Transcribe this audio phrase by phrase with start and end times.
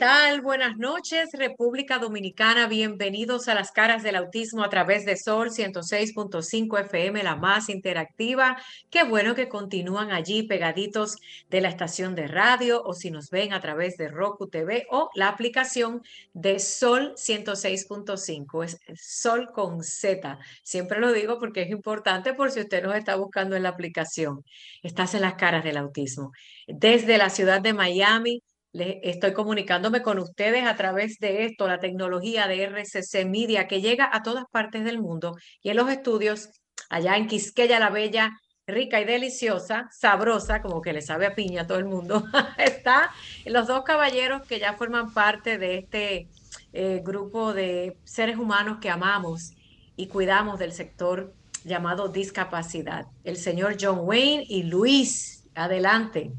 [0.00, 0.40] Tal?
[0.40, 2.66] Buenas noches, República Dominicana.
[2.68, 8.56] Bienvenidos a las caras del autismo a través de Sol 106.5 FM, la más interactiva.
[8.88, 11.16] Qué bueno que continúan allí pegaditos
[11.50, 15.10] de la estación de radio o si nos ven a través de Roku TV o
[15.14, 16.00] la aplicación
[16.32, 18.64] de Sol 106.5.
[18.64, 20.38] Es Sol con Z.
[20.62, 24.46] Siempre lo digo porque es importante por si usted nos está buscando en la aplicación.
[24.82, 26.32] Estás en las caras del autismo.
[26.66, 28.42] Desde la ciudad de Miami
[28.72, 34.08] estoy comunicándome con ustedes a través de esto, la tecnología de RCC Media que llega
[34.12, 36.50] a todas partes del mundo y en los estudios
[36.88, 38.30] allá en Quisqueya la Bella,
[38.66, 42.24] rica y deliciosa, sabrosa, como que le sabe a piña a todo el mundo,
[42.58, 43.10] está
[43.44, 46.28] los dos caballeros que ya forman parte de este
[46.72, 49.52] eh, grupo de seres humanos que amamos
[49.96, 53.06] y cuidamos del sector llamado discapacidad.
[53.24, 56.30] El señor John Wayne y Luis, adelante.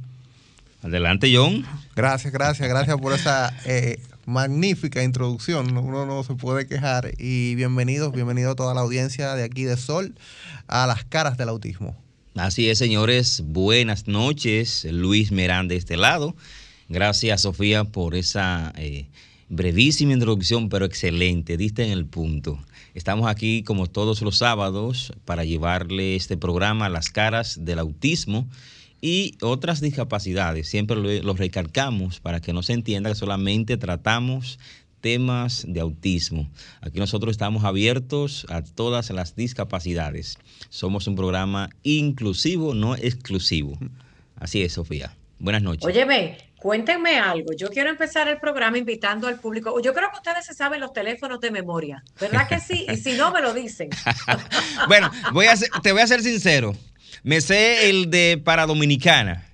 [0.82, 1.64] Adelante, John.
[1.96, 5.76] Gracias, gracias, gracias por esa eh, magnífica introducción.
[5.78, 7.12] Uno no se puede quejar.
[7.18, 10.16] Y bienvenidos, bienvenido a toda la audiencia de aquí de Sol
[10.68, 11.98] a las caras del autismo.
[12.36, 13.44] Así es, señores.
[13.46, 14.88] Buenas noches.
[14.90, 16.34] Luis Merán de este lado.
[16.88, 19.08] Gracias, Sofía, por esa eh,
[19.50, 21.58] brevísima introducción, pero excelente.
[21.58, 22.58] Diste en el punto.
[22.94, 28.48] Estamos aquí como todos los sábados para llevarle este programa a las caras del autismo
[29.02, 30.70] y otras discapacidades.
[30.70, 34.60] Siempre lo, recalcamos para que no se entienda que solamente tratamos
[35.02, 36.48] temas de autismo.
[36.82, 40.38] Aquí nosotros estamos abiertos a todas las discapacidades.
[40.70, 43.78] Somos un programa inclusivo, no exclusivo.
[44.36, 45.16] Así es, Sofía.
[45.40, 45.84] Buenas noches.
[45.84, 47.52] Óyeme, cuéntenme algo.
[47.58, 49.82] Yo quiero empezar el programa invitando al público.
[49.82, 52.86] Yo creo que ustedes se saben los teléfonos de memoria, ¿verdad que sí?
[52.88, 53.90] Y si no, me lo dicen.
[54.88, 56.76] bueno, voy a te voy a ser sincero.
[57.24, 59.51] Me sé el de para Dominicana.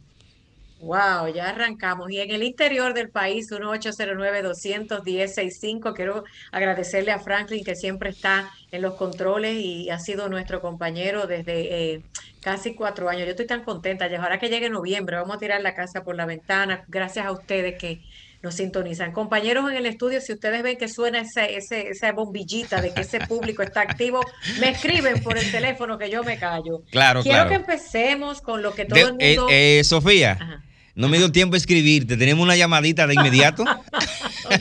[0.81, 2.09] Wow, ya arrancamos.
[2.11, 6.22] Y en el interior del país, 1809-210-65, quiero
[6.53, 11.94] agradecerle a Franklin que siempre está en los controles y ha sido nuestro compañero desde
[11.94, 12.03] eh,
[12.41, 13.25] casi cuatro años.
[13.25, 14.06] Yo estoy tan contenta.
[14.06, 16.84] Ya ahora que llegue noviembre, vamos a tirar la casa por la ventana.
[16.87, 18.00] Gracias a ustedes que
[18.41, 19.10] nos sintonizan.
[19.12, 23.19] Compañeros en el estudio, si ustedes ven que suena ese, esa bombillita de que ese
[23.21, 24.21] público está activo,
[24.60, 26.84] me escriben por el teléfono que yo me callo.
[26.93, 29.49] Claro, Quiero que empecemos con lo que todo el eh, mundo...
[29.50, 30.62] Eh, Sofía.
[30.98, 32.16] No me dio tiempo a escribirte.
[32.16, 33.62] Tenemos una llamadita de inmediato.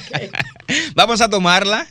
[0.95, 1.87] Vamos a tomarla.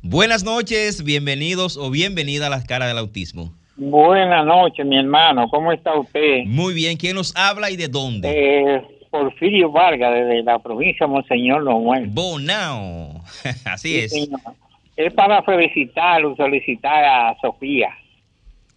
[0.00, 3.52] Buenas noches, bienvenidos o bienvenida a las caras del autismo.
[3.76, 5.50] Buenas noches, mi hermano.
[5.50, 6.44] ¿Cómo está usted?
[6.46, 6.96] Muy bien.
[6.96, 8.30] ¿Quién nos habla y de dónde?
[8.30, 12.06] Eh, Porfirio Vargas, desde la provincia de Monseñor Noel.
[12.06, 13.20] Bonao.
[13.66, 14.14] Así es.
[14.96, 17.90] Es para felicitar solicitar a Sofía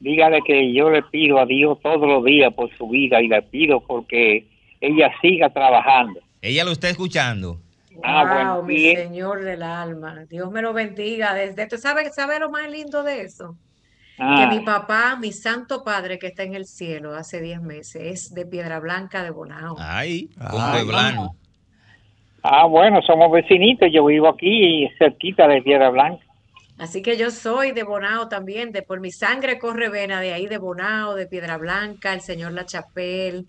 [0.01, 3.41] dígale que yo le pido a Dios todos los días por su vida y le
[3.43, 4.47] pido porque
[4.81, 6.19] ella siga trabajando.
[6.41, 7.59] Ella lo está escuchando.
[8.03, 10.25] Ah, wow, mi Señor del alma.
[10.27, 11.35] Dios me lo bendiga.
[11.35, 13.55] Desde esto, ¿sabe, ¿sabe lo más lindo de eso?
[14.17, 14.49] Que ah.
[14.51, 18.45] mi papá, mi santo padre que está en el cielo hace 10 meses, es de
[18.45, 19.75] Piedra Blanca de Bonao.
[19.79, 21.35] Ay, un pueblano.
[22.43, 23.89] Ah, bueno, somos vecinitos.
[23.91, 26.25] Yo vivo aquí cerquita de Piedra Blanca.
[26.81, 30.47] Así que yo soy de Bonao también, de por mi sangre corre vena de ahí
[30.47, 33.45] de Bonao, de Piedra Blanca, el señor La Chapelle,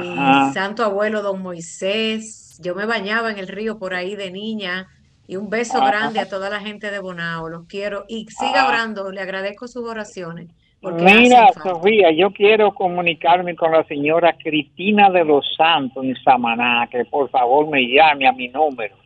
[0.00, 2.58] mi santo abuelo Don Moisés.
[2.60, 4.88] Yo me bañaba en el río por ahí de niña.
[5.28, 8.06] Y un beso grande a toda la gente de Bonao, los quiero.
[8.08, 8.68] Y siga ah.
[8.68, 10.48] orando, le agradezco sus oraciones.
[10.82, 17.04] Mira, Sofía, yo quiero comunicarme con la señora Cristina de los Santos en Samaná, que
[17.04, 18.96] por favor me llame a mi número.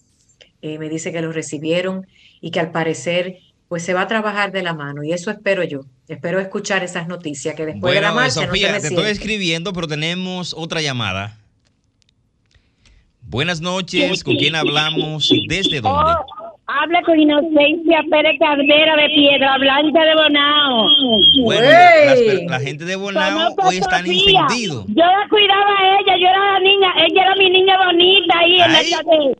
[0.62, 2.08] eh, me dice que lo recibieron
[2.40, 5.62] y que al parecer pues se va a trabajar de la mano y eso espero
[5.66, 5.82] yo.
[6.08, 8.88] Espero escuchar esas noticias, que después de la Bueno, marcha no Sofía, se me te
[8.88, 9.12] estoy siente.
[9.12, 11.38] escribiendo, pero tenemos otra llamada.
[13.30, 16.12] Buenas noches, ¿con quién hablamos y desde dónde?
[16.12, 16.26] Oh,
[16.68, 20.88] habla con Inocencia Pérez Caldera de Piedra Blanca de Bonao.
[21.44, 21.68] Bueno,
[22.50, 24.86] la gente de Bonao Conozco hoy están encendidos.
[24.88, 28.56] Yo la cuidaba a ella, yo era la niña, ella era mi niña bonita ahí
[28.62, 28.90] en Ay.
[28.92, 29.36] la calle.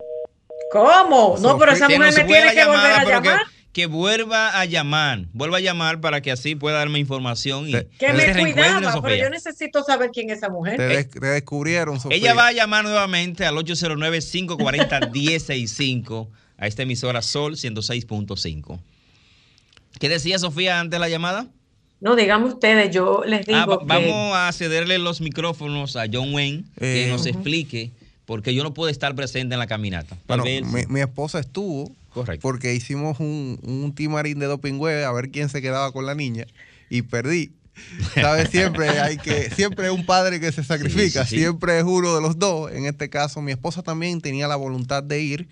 [0.74, 1.36] ¿Cómo?
[1.40, 3.42] No, pero esa mujer me tiene que volver a que- llamar.
[3.78, 7.88] Que, vuelva a llamar, vuelva a llamar para que así pueda darme información y Te-
[8.00, 9.18] Que me cuidaba, pero Sofía.
[9.26, 10.78] yo necesito saber quién es esa mujer.
[10.78, 12.18] Te, des- te descubrieron, Sofía.
[12.18, 16.28] Ella va a llamar nuevamente al 809-540-1065
[16.58, 18.80] a esta emisora Sol 106.5.
[20.00, 21.48] ¿Qué decía Sofía antes de la llamada?
[22.00, 26.34] No, díganme ustedes, yo les digo Ah, que vamos a cederle los micrófonos a John
[26.34, 27.92] Wayne que Eh, nos explique
[28.26, 30.16] porque yo no puedo estar presente en la caminata.
[30.28, 30.44] Bueno,
[30.90, 32.42] mi esposa estuvo Correcto.
[32.42, 36.46] porque hicimos un, un timarín de dopingüe a ver quién se quedaba con la niña
[36.90, 37.52] y perdí.
[38.16, 38.50] ¿Sabes?
[38.52, 41.40] Siempre hay que, siempre es un padre que se sacrifica, sí, sí.
[41.42, 42.72] siempre es uno de los dos.
[42.72, 45.48] En este caso, mi esposa también tenía la voluntad de ir.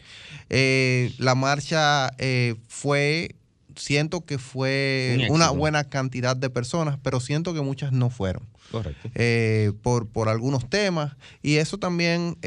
[0.50, 3.35] Eh, la marcha eh, fue,
[3.75, 8.41] siento que fue Un una buena cantidad de personas, pero siento que muchas no fueron
[8.71, 9.07] Correcto.
[9.13, 11.15] eh, por, por algunos temas.
[11.44, 12.38] Y eso también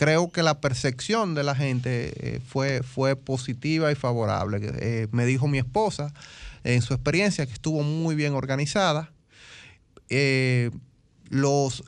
[0.00, 4.58] creo que la percepción de la gente eh, fue, fue positiva y favorable.
[4.62, 6.14] Eh, me dijo mi esposa
[6.64, 9.12] en su experiencia que estuvo muy bien organizada.
[10.08, 10.70] Eh,
[11.28, 11.84] los,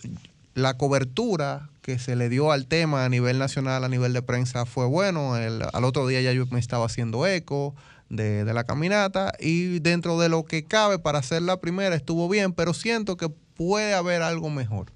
[0.52, 4.66] la cobertura que se le dio al tema a nivel nacional, a nivel de prensa,
[4.66, 5.32] fue bueno.
[5.32, 7.74] Al otro día ya yo me estaba haciendo eco
[8.10, 12.28] de, de la caminata y dentro de lo que cabe para hacer la primera estuvo
[12.28, 14.92] bien, pero siento que puede haber algo mejor.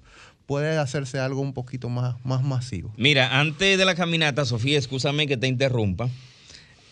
[0.47, 2.91] Puede hacerse algo un poquito más, más masivo.
[2.97, 6.09] Mira, antes de la caminata, Sofía, escúchame que te interrumpa.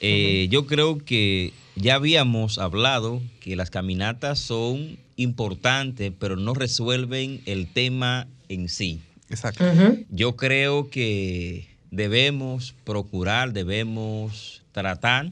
[0.02, 7.42] Eh, Yo creo que ya habíamos hablado que las caminatas son importantes, pero no resuelven
[7.46, 9.02] el tema en sí.
[9.30, 9.64] Exacto.
[10.10, 15.32] Yo creo que debemos procurar, debemos tratar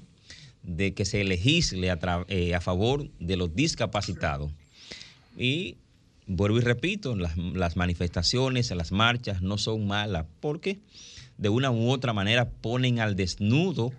[0.63, 1.99] de que se legisle a,
[2.29, 4.49] eh, a favor de los discapacitados.
[5.37, 5.75] Y
[6.27, 10.79] vuelvo y repito, las, manifestaciones, las marchas no son malas porque
[11.37, 13.91] de una u otra manera ponen al desnudo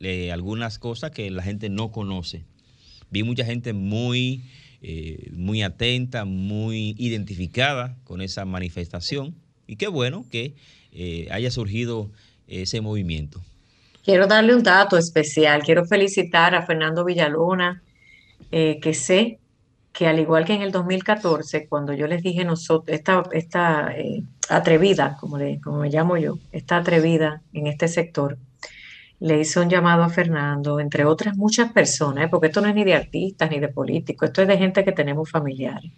[0.00, 2.44] eh, algunas cosas que la gente no conoce.
[3.10, 4.44] Vi mucha gente muy,
[4.82, 9.34] eh, muy atenta, muy identificada con esa manifestación
[9.66, 10.54] y qué bueno que
[10.92, 12.10] eh, haya surgido
[12.46, 13.42] ese movimiento.
[14.08, 15.62] Quiero darle un dato especial.
[15.62, 17.82] Quiero felicitar a Fernando Villalona,
[18.50, 19.38] eh, que sé
[19.98, 24.22] que al igual que en el 2014, cuando yo les dije nosotros, esta, esta eh,
[24.48, 28.38] atrevida, como, le, como me llamo yo, esta atrevida en este sector,
[29.18, 32.28] le hizo un llamado a Fernando, entre otras muchas personas, ¿eh?
[32.28, 34.92] porque esto no es ni de artistas ni de políticos, esto es de gente que
[34.92, 35.90] tenemos familiares.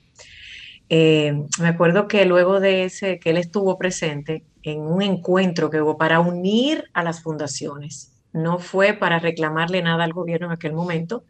[0.88, 5.82] Eh, me acuerdo que luego de ese, que él estuvo presente en un encuentro que
[5.82, 10.72] hubo para unir a las fundaciones, no fue para reclamarle nada al gobierno en aquel
[10.72, 11.24] momento,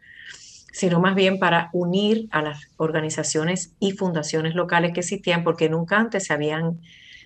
[0.71, 5.97] sino más bien para unir a las organizaciones y fundaciones locales que existían, porque nunca
[5.97, 6.79] antes se habían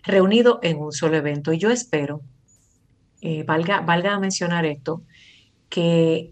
[0.04, 1.54] reunido en un solo evento.
[1.54, 2.22] Y yo espero,
[3.22, 5.04] eh, valga, valga mencionar esto,
[5.70, 6.32] que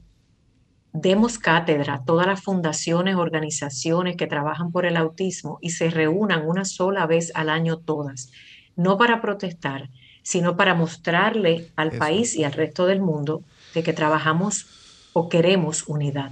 [0.93, 6.47] demos cátedra a todas las fundaciones, organizaciones que trabajan por el autismo y se reúnan
[6.47, 8.31] una sola vez al año todas,
[8.75, 9.89] no para protestar,
[10.21, 13.43] sino para mostrarle al país y al resto del mundo
[13.73, 14.67] de que trabajamos
[15.13, 16.31] o queremos unidad.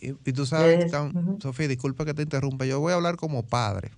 [0.00, 0.92] Y, tú sabes,
[1.40, 3.90] Sofía, disculpa que te interrumpa, yo voy a hablar como padre.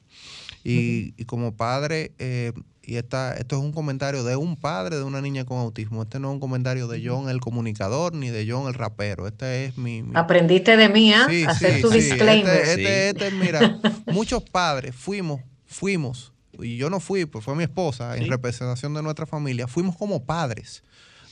[0.62, 2.52] Y, como padre, eh,
[2.83, 6.02] y esta, esto es un comentario de un padre de una niña con autismo.
[6.02, 9.26] Este no es un comentario de John el comunicador ni de John el rapero.
[9.26, 10.04] Este es mi.
[10.14, 11.28] Aprendiste de mí, ¿ah?
[11.49, 12.57] Hacer tu disclaimer.
[12.57, 17.64] Este, este, este, mira, muchos padres fuimos, fuimos, y yo no fui, pues fue mi
[17.64, 20.83] esposa, en representación de nuestra familia, fuimos como padres.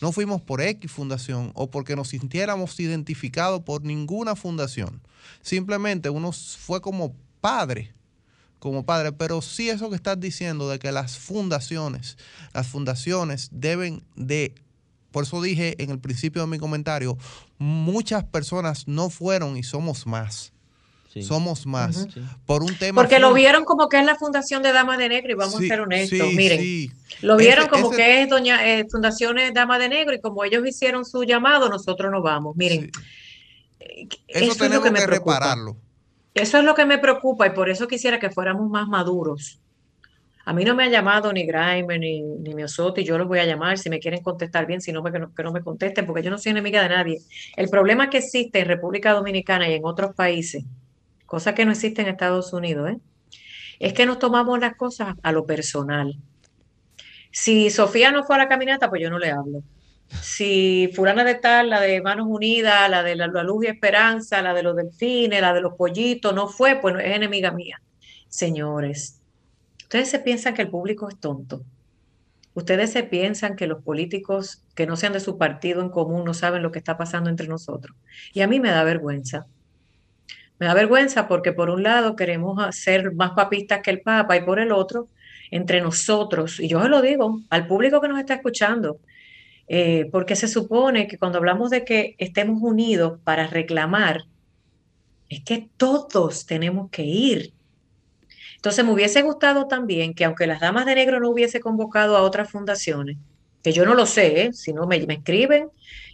[0.01, 5.01] No fuimos por X fundación o porque nos sintiéramos identificados por ninguna fundación.
[5.43, 7.95] Simplemente uno fue como padre
[8.59, 12.19] como padre, pero sí eso que estás diciendo de que las fundaciones,
[12.53, 14.55] las fundaciones deben de,
[15.11, 17.17] por eso dije en el principio de mi comentario,
[17.59, 20.53] muchas personas no fueron y somos más.
[21.23, 22.07] Somos más.
[22.47, 23.01] Por un tema.
[23.01, 25.59] Porque lo vieron como que es la Fundación de Dama de Negro, y vamos a
[25.59, 26.33] ser honestos.
[26.35, 30.67] Miren, lo vieron como que es Doña eh, Fundaciones Dama de Negro, y como ellos
[30.67, 32.57] hicieron su llamado, nosotros no vamos.
[32.57, 32.91] Miren,
[33.81, 35.77] eh, eso, tenemos que, repararlo.
[36.35, 39.61] Eso es lo que me preocupa y por eso quisiera que fuéramos más maduros.
[40.45, 43.45] A mí no me ha llamado ni Grime ni, ni Miosotti, yo los voy a
[43.45, 46.23] llamar si me quieren contestar bien, si no, que no, que no me contesten, porque
[46.23, 47.21] yo no soy enemiga de nadie.
[47.57, 50.65] El problema que existe en República Dominicana y en otros países,
[51.29, 52.99] cosa que no existe en Estados Unidos, ¿eh?
[53.79, 56.17] es que nos tomamos las cosas a lo personal.
[57.31, 59.63] Si Sofía no fue a la caminata, pues yo no le hablo
[60.23, 64.55] si fulana de tal, la de Manos Unidas, la de la, Luz y Esperanza, la
[64.55, 67.81] de los delfines, la de los pollitos, no fue, pues es enemiga mía.
[68.29, 69.21] Señores,
[69.83, 71.63] ustedes se piensan que el público es tonto.
[72.55, 76.35] Ustedes se piensan que los políticos que no sean de su partido en común no
[76.35, 77.97] saben lo que está pasando entre nosotros.
[78.33, 79.47] Y a mí me da vergüenza.
[80.59, 84.43] Me da vergüenza porque por un lado queremos ser más papistas que el Papa y
[84.43, 85.09] por el otro,
[85.51, 89.01] entre nosotros, y yo se lo digo al público que nos está escuchando,
[89.67, 94.25] eh, porque se supone que cuando hablamos de que estemos unidos para reclamar,
[95.29, 97.53] es que todos tenemos que ir.
[98.57, 102.23] Entonces me hubiese gustado también que aunque las Damas de Negro no hubiese convocado a
[102.23, 103.17] otras fundaciones,
[103.69, 104.53] que yo no lo sé, ¿eh?
[104.55, 105.69] si no me, escriben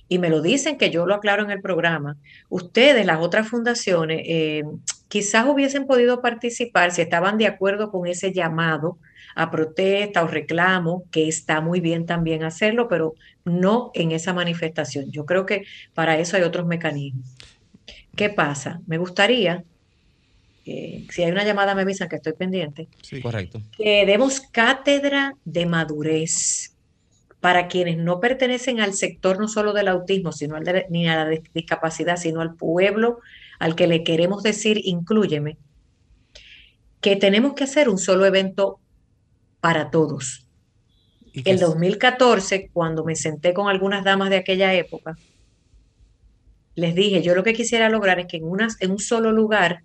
[0.08, 2.16] y me lo dicen, que yo lo aclaro en el programa,
[2.48, 4.64] ustedes, las otras fundaciones, eh,
[5.06, 8.98] quizás hubiesen podido participar si estaban de acuerdo con ese llamado
[9.36, 15.12] a protesta o reclamo, que está muy bien también hacerlo, pero no en esa manifestación.
[15.12, 15.62] Yo creo que
[15.94, 17.36] para eso hay otros mecanismos.
[18.16, 18.80] ¿Qué pasa?
[18.88, 19.62] Me gustaría,
[20.66, 22.88] eh, si hay una llamada me avisan que estoy pendiente.
[23.00, 23.62] Sí, correcto.
[23.78, 26.73] Que demos cátedra de madurez
[27.44, 31.40] para quienes no pertenecen al sector no solo del autismo, sino al ni a la
[31.52, 33.20] discapacidad, sino al pueblo
[33.58, 35.58] al que le queremos decir, incluyeme,
[37.02, 38.80] que tenemos que hacer un solo evento
[39.60, 40.48] para todos.
[41.34, 45.18] El 2014, cuando me senté con algunas damas de aquella época,
[46.76, 48.44] les dije, yo lo que quisiera lograr es que en,
[48.80, 49.82] en un solo lugar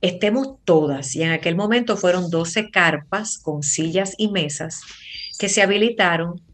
[0.00, 4.80] estemos todas, y en aquel momento fueron 12 carpas con sillas y mesas
[5.38, 6.49] que se habilitaron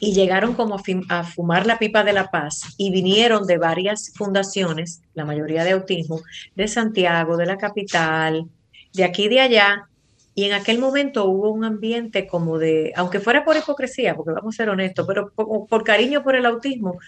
[0.00, 0.76] y llegaron como
[1.08, 5.72] a, fumar la pipa de la paz y vinieron de varias fundaciones, la mayoría de
[5.72, 6.20] autismo,
[6.54, 8.46] de Santiago, de la capital,
[8.92, 9.88] de aquí y de allá,
[10.34, 14.54] y en aquel momento hubo un ambiente como de, aunque fuera por hipocresía, porque vamos
[14.54, 16.98] a ser honestos, pero por, cariño por el autismo,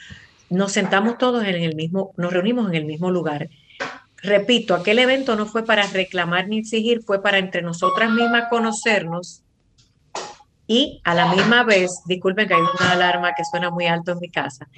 [0.49, 3.49] nos sentamos todos en el mismo, nos reunimos en el mismo lugar.
[4.23, 9.43] Repito, aquel evento no fue para reclamar ni exigir, fue para entre nosotras mismas conocernos
[10.67, 14.19] y a la misma vez, disculpen que hay una alarma que suena muy alto en
[14.21, 14.69] mi casa.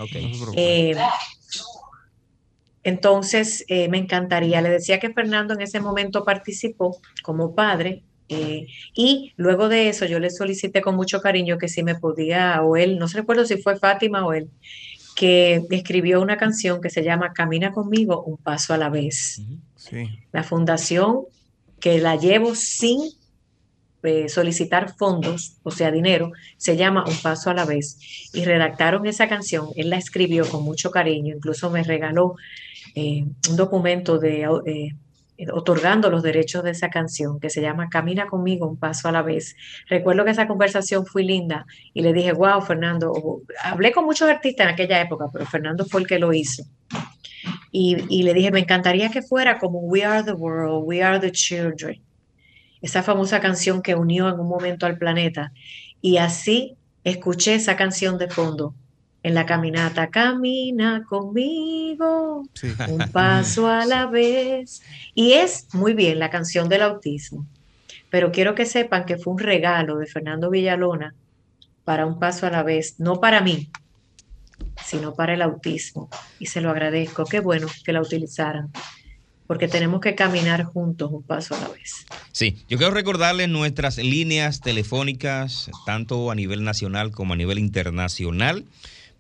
[0.55, 0.95] Eh,
[2.85, 8.67] entonces, eh, me encantaría, le decía que Fernando en ese momento participó como padre eh,
[8.95, 12.77] y luego de eso yo le solicité con mucho cariño que si me podía, o
[12.77, 14.51] él, no se recuerdo si fue Fátima o él,
[15.17, 19.41] que escribió una canción que se llama Camina conmigo un paso a la vez.
[20.33, 21.23] La fundación
[21.81, 23.01] que la llevo sin
[24.03, 27.99] eh, solicitar fondos, o sea, dinero, se llama Un Paso a la Vez.
[28.33, 32.37] Y redactaron esa canción, él la escribió con mucho cariño, incluso me regaló
[32.95, 34.47] eh, un documento de
[35.41, 39.13] eh, otorgando los derechos de esa canción que se llama Camina conmigo un paso a
[39.13, 39.55] la vez.
[39.89, 41.65] Recuerdo que esa conversación fue linda
[41.95, 43.13] y le dije, wow, Fernando,
[43.63, 46.65] hablé con muchos artistas en aquella época, pero Fernando fue el que lo hizo.
[47.71, 51.21] Y, y le dije, me encantaría que fuera como We Are the World, We Are
[51.21, 52.03] the Children,
[52.83, 55.53] esa famosa canción que unió en un momento al planeta.
[56.01, 58.75] Y así escuché esa canción de fondo
[59.23, 62.45] en la caminata, camina conmigo,
[62.89, 64.83] un paso a la vez.
[65.15, 67.47] Y es muy bien la canción del autismo,
[68.11, 71.15] pero quiero que sepan que fue un regalo de Fernando Villalona
[71.85, 73.71] para un paso a la vez, no para mí,
[74.85, 76.09] sino para el autismo.
[76.39, 78.71] Y se lo agradezco, qué bueno que la utilizaran
[79.49, 82.07] porque tenemos que caminar juntos un paso a la vez.
[82.33, 88.67] Sí, yo quiero recordarles nuestras líneas telefónicas, tanto a nivel nacional como a nivel internacional.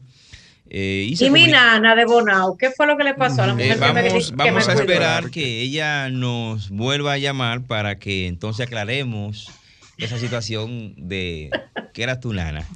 [0.68, 3.76] Eh, y, mi nana de Bonao, ¿qué fue lo que le pasó a la mujer?
[3.76, 9.50] Eh, vamos, vamos a esperar que ella nos vuelva a llamar para que entonces aclaremos
[9.98, 11.50] esa situación de
[11.94, 12.66] que era tu nana.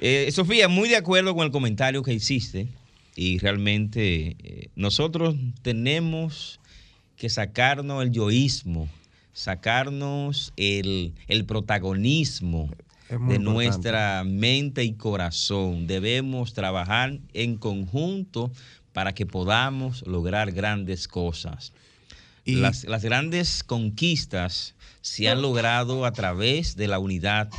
[0.00, 2.68] Eh, Sofía, muy de acuerdo con el comentario que hiciste
[3.16, 4.36] y realmente
[4.76, 6.60] nosotros tenemos
[7.16, 8.88] que sacarnos el yoísmo,
[9.32, 12.70] sacarnos el, el protagonismo
[13.08, 15.86] de nuestra mente y corazón.
[15.86, 18.50] Debemos trabajar en conjunto
[18.92, 21.72] para que podamos lograr grandes cosas.
[22.44, 27.50] las, las, grandes conquistas se han logrado a través de la unidad,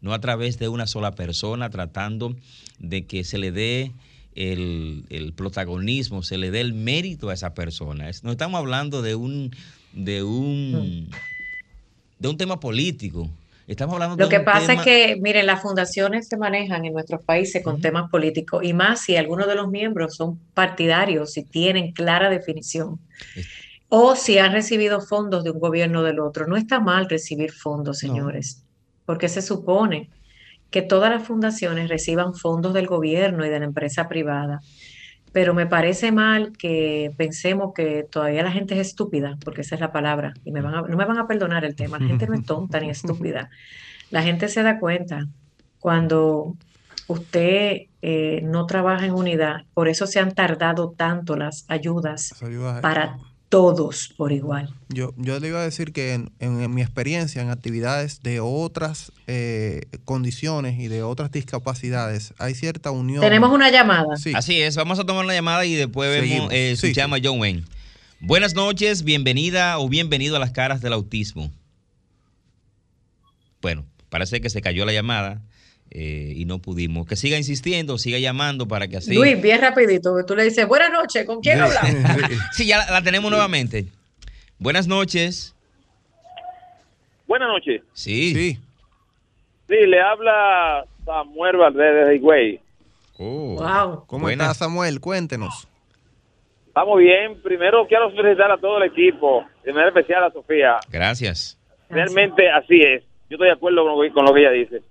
[0.00, 2.36] no a través de una sola persona, tratando
[2.78, 3.92] de que se le dé
[4.34, 8.10] el, el protagonismo, se le dé el mérito a esa persona.
[8.22, 9.54] no estamos hablando de un,
[9.92, 11.10] de un,
[12.18, 13.30] de un tema político
[13.66, 17.62] Estamos hablando Lo que pasa es que, miren, las fundaciones se manejan en nuestros países
[17.62, 22.28] con temas políticos y más si algunos de los miembros son partidarios y tienen clara
[22.28, 22.98] definición.
[23.88, 26.46] O si han recibido fondos de un gobierno o del otro.
[26.46, 28.64] No está mal recibir fondos, señores,
[29.06, 30.10] porque se supone
[30.70, 34.60] que todas las fundaciones reciban fondos del gobierno y de la empresa privada
[35.32, 39.80] pero me parece mal que pensemos que todavía la gente es estúpida, porque esa es
[39.80, 42.34] la palabra, y me van no me van a perdonar el tema, la gente no
[42.34, 43.50] es tonta ni estúpida.
[44.10, 45.26] La gente se da cuenta
[45.80, 46.54] cuando
[47.08, 52.34] usted eh, no trabaja en unidad, por eso se han tardado tanto las ayudas,
[52.82, 53.16] para
[53.52, 54.74] todos por igual.
[54.88, 59.82] Yo, yo le iba a decir que en, mi experiencia en actividades de otras eh,
[60.06, 63.20] condiciones y de otras discapacidades hay cierta unión.
[63.20, 64.14] Tenemos una llamada.
[64.34, 67.64] Así es, vamos a tomar una llamada y después vemos, eh, llama John Wayne.
[68.20, 71.50] Buenas noches, bienvenida o bienvenido a las caras del autismo.
[73.60, 75.42] Bueno, parece que se cayó la llamada.
[75.94, 77.06] Eh, y no pudimos.
[77.06, 79.14] Que siga insistiendo, siga llamando para que así.
[79.14, 81.90] Luis, bien rapidito, tú le dices, buenas noches, ¿con quién hablamos?
[82.52, 83.84] sí, ya la, tenemos nuevamente.
[84.58, 85.54] Buenas noches.
[87.26, 87.82] Buenas noches.
[87.92, 88.32] Sí.
[88.32, 88.58] Sí.
[89.68, 92.60] Sí, le habla Samuel Valdez de Higüey.
[93.18, 93.56] Oh.
[93.58, 94.06] Wow.
[94.06, 94.98] ¿Cómo está Samuel?
[94.98, 95.68] Cuéntenos.
[96.68, 97.38] Estamos bien.
[97.42, 100.78] Primero quiero felicitar a todo el equipo, de manera especial a Sofía.
[100.90, 101.58] Gracias.
[101.90, 103.02] Realmente así es.
[103.28, 104.82] Yo estoy de acuerdo con lo que ella dice.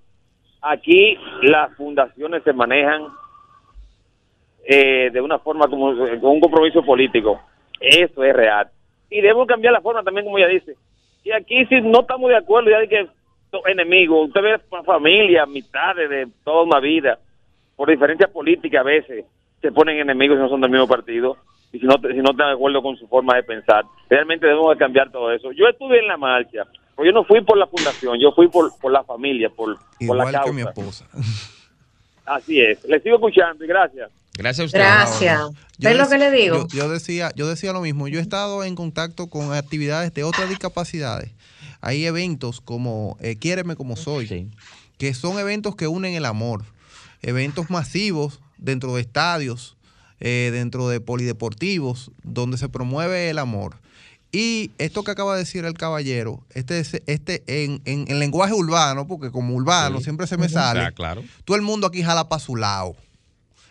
[0.61, 3.07] Aquí las fundaciones se manejan
[4.63, 7.41] eh, de una forma como con un compromiso político.
[7.79, 8.69] Eso es real.
[9.09, 10.75] Y debemos cambiar la forma también, como ella dice.
[11.23, 13.07] Y aquí si no estamos de acuerdo, ya de que
[13.65, 17.19] enemigos, usted ve familia, mitades de toda una vida,
[17.75, 19.25] por diferencias políticas a veces
[19.61, 21.37] se ponen enemigos y no son del mismo partido
[21.71, 23.85] y si no, si no están de acuerdo con su forma de pensar.
[24.09, 25.51] Realmente debemos de cambiar todo eso.
[25.51, 26.65] Yo estuve en la marcha,
[26.97, 30.25] yo no fui por la fundación, yo fui por, por la familia, por, por la
[30.25, 30.43] causa.
[30.43, 31.05] que mi esposa.
[32.25, 32.83] Así es.
[32.85, 34.09] Le sigo escuchando y gracias.
[34.37, 34.79] Gracias a usted.
[34.79, 35.41] Gracias.
[35.79, 36.67] ¿Ves lo que le digo?
[36.69, 38.07] Yo, decía, yo decía lo mismo.
[38.07, 41.31] Yo he estado en contacto con actividades de otras discapacidades.
[41.81, 44.51] Hay eventos como eh, Quiéreme como soy,
[44.97, 46.63] que son eventos que unen el amor.
[47.21, 49.75] Eventos masivos dentro de estadios,
[50.19, 53.75] eh, dentro de polideportivos, donde se promueve el amor.
[54.31, 59.29] Y esto que acaba de decir el caballero, este, este en, en, lenguaje urbano, porque
[59.29, 61.21] como urbano siempre se me sale, claro.
[61.43, 62.95] todo el mundo aquí jala para su lado.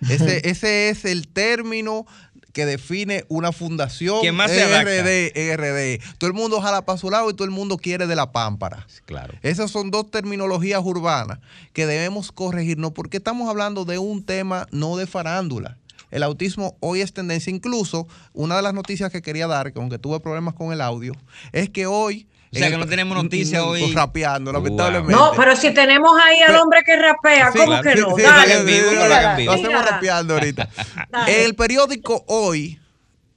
[0.08, 2.06] Ese, ese es el término
[2.52, 6.00] que define una fundación ¿Quién más ERD, ERD.
[6.18, 8.86] Todo el mundo jala para su lado y todo el mundo quiere de la pámpara.
[9.06, 9.34] Claro.
[9.42, 11.38] Esas son dos terminologías urbanas
[11.72, 15.78] que debemos corregirnos porque estamos hablando de un tema no de farándula
[16.10, 17.50] el autismo hoy es tendencia.
[17.50, 21.14] Incluso, una de las noticias que quería dar, que aunque tuve problemas con el audio,
[21.52, 23.82] es que hoy o sea, que no tenemos noticias hoy.
[23.82, 25.12] Pues, rapeando, lamentablemente.
[25.12, 28.16] No, pero si tenemos ahí al hombre que rapea, ¿cómo que no?
[28.16, 30.68] Dale, Lo hacemos rapeando ahorita.
[31.28, 32.80] El periódico Hoy,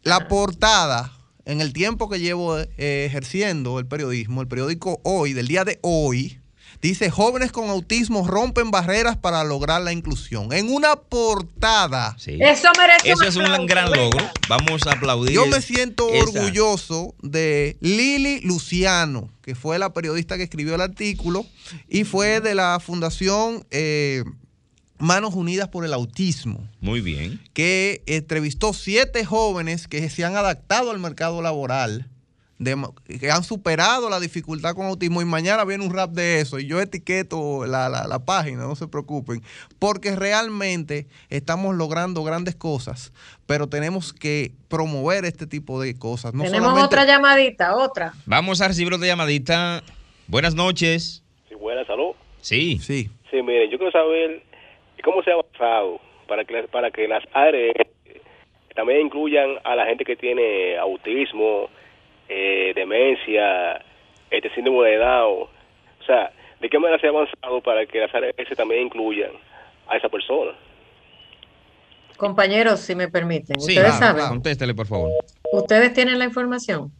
[0.01, 1.11] la portada,
[1.45, 5.79] en el tiempo que llevo eh, ejerciendo el periodismo, el periódico Hoy, del día de
[5.81, 6.39] hoy,
[6.83, 10.51] Dice, jóvenes con autismo rompen barreras para lograr la inclusión.
[10.53, 12.15] En una portada.
[12.19, 12.37] Sí.
[12.39, 14.03] Eso merece Eso es un gran venga.
[14.03, 14.29] logro.
[14.49, 15.31] Vamos a aplaudir.
[15.31, 20.81] Yo me siento esa- orgulloso de Lili Luciano, que fue la periodista que escribió el
[20.81, 21.45] artículo
[21.89, 24.23] y fue de la Fundación eh,
[24.99, 27.41] Manos Unidas por el Autismo, Muy bien.
[27.53, 32.09] que entrevistó siete jóvenes que se han adaptado al mercado laboral,
[32.63, 36.59] de- que han superado la dificultad con autismo y mañana viene un rap de eso
[36.59, 39.41] y yo etiqueto la, la- la página, no se preocupen,
[39.79, 43.13] porque realmente estamos logrando grandes cosas,
[43.45, 46.33] pero tenemos que promover este tipo de cosas.
[46.33, 48.13] No Tenemos solamente- otra llamadita, otra.
[48.25, 49.83] Vamos a recibir otra llamadita.
[50.27, 51.23] Buenas noches.
[51.49, 52.11] Sí, buena salud.
[52.41, 52.79] Sí.
[52.79, 53.09] Sí.
[53.31, 54.43] Sí, miren, yo quiero saber
[55.03, 57.73] cómo se ha avanzado para que, las- para que las áreas
[58.75, 61.67] también incluyan a la gente que tiene autismo,
[62.35, 63.79] eh, demencia,
[64.31, 65.43] este síndrome de Down.
[65.43, 69.31] O sea, ¿de qué manera se ha avanzado para que las áreas también incluyan
[69.87, 70.51] a esa persona?
[72.17, 73.59] Compañeros, si me permiten.
[73.59, 74.15] Sí, Ustedes claro, saben.
[74.15, 74.29] claro.
[74.31, 75.11] Contéstele, por favor.
[75.51, 76.91] Ustedes tienen la información.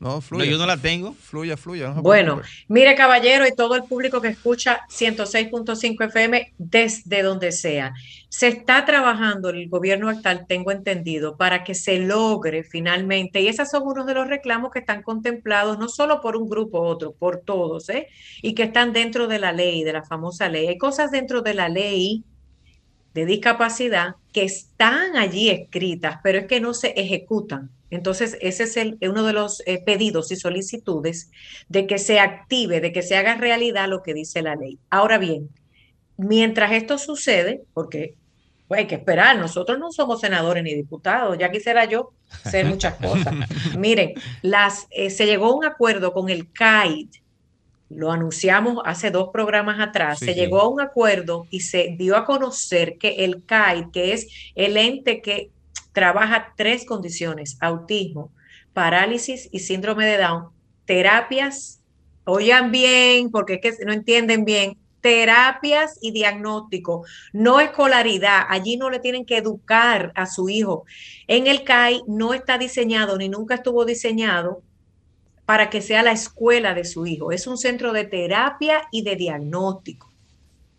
[0.00, 0.50] No, No, fluye.
[0.50, 1.14] yo no la tengo.
[1.14, 1.88] Fluya, fluya.
[1.88, 7.94] no Bueno, mire caballero y todo el público que escucha 106.5 FM desde donde sea.
[8.28, 13.70] Se está trabajando el gobierno actual, tengo entendido, para que se logre finalmente, y esos
[13.70, 17.12] son unos de los reclamos que están contemplados no solo por un grupo u otro,
[17.12, 18.08] por todos, ¿eh?
[18.42, 20.66] Y que están dentro de la ley, de la famosa ley.
[20.66, 22.24] Hay cosas dentro de la ley
[23.14, 27.70] de discapacidad que están allí escritas, pero es que no se ejecutan.
[27.90, 31.30] Entonces, ese es el, uno de los eh, pedidos y solicitudes
[31.68, 34.78] de que se active, de que se haga realidad lo que dice la ley.
[34.90, 35.48] Ahora bien,
[36.16, 38.16] mientras esto sucede, porque
[38.66, 42.12] pues, hay que esperar, nosotros no somos senadores ni diputados, ya quisiera yo
[42.44, 43.34] hacer muchas cosas.
[43.78, 47.08] Miren, las, eh, se llegó a un acuerdo con el CAID,
[47.88, 52.16] lo anunciamos hace dos programas atrás, Sí, se llegó a un acuerdo y se dio
[52.16, 55.50] a conocer que el CAID, que es el ente que
[55.96, 58.30] trabaja tres condiciones, autismo,
[58.74, 60.50] parálisis y síndrome de Down,
[60.84, 61.80] terapias,
[62.26, 68.90] oigan bien, porque es que no entienden bien, terapias y diagnóstico, no escolaridad, allí no
[68.90, 70.84] le tienen que educar a su hijo.
[71.28, 74.60] En el CAI no está diseñado ni nunca estuvo diseñado
[75.46, 79.16] para que sea la escuela de su hijo, es un centro de terapia y de
[79.16, 80.12] diagnóstico.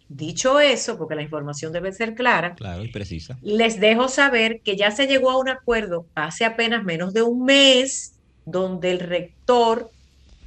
[0.09, 3.37] Dicho eso, porque la información debe ser clara, Claro, y precisa.
[3.41, 7.43] les dejo saber que ya se llegó a un acuerdo hace apenas menos de un
[7.43, 8.13] mes,
[8.45, 9.91] donde el rector,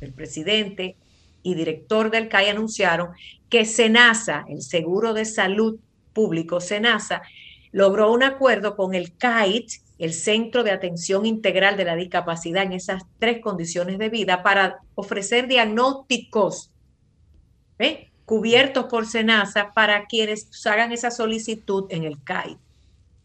[0.01, 0.96] el presidente
[1.42, 3.11] y director del CAI anunciaron
[3.51, 5.79] que SENASA, el Seguro de Salud
[6.14, 7.20] Público SENASA,
[7.73, 12.73] logró un acuerdo con el CAIT, el Centro de Atención Integral de la Discapacidad en
[12.73, 16.70] esas tres condiciones de vida, para ofrecer diagnósticos.
[18.31, 22.57] Cubiertos por SENASA para quienes hagan esa solicitud en el CAI.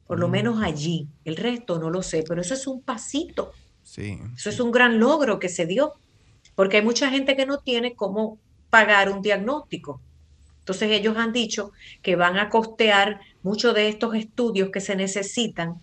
[0.08, 0.32] Por lo Mm.
[0.32, 1.08] menos allí.
[1.26, 3.52] El resto no lo sé, pero eso es un pasito.
[3.84, 4.18] Sí.
[4.36, 5.94] Eso es un gran logro que se dio,
[6.56, 8.40] porque hay mucha gente que no tiene cómo
[8.72, 10.02] pagar un diagnóstico.
[10.62, 15.76] Entonces ellos han dicho que van a costear muchos de estos estudios que se necesitan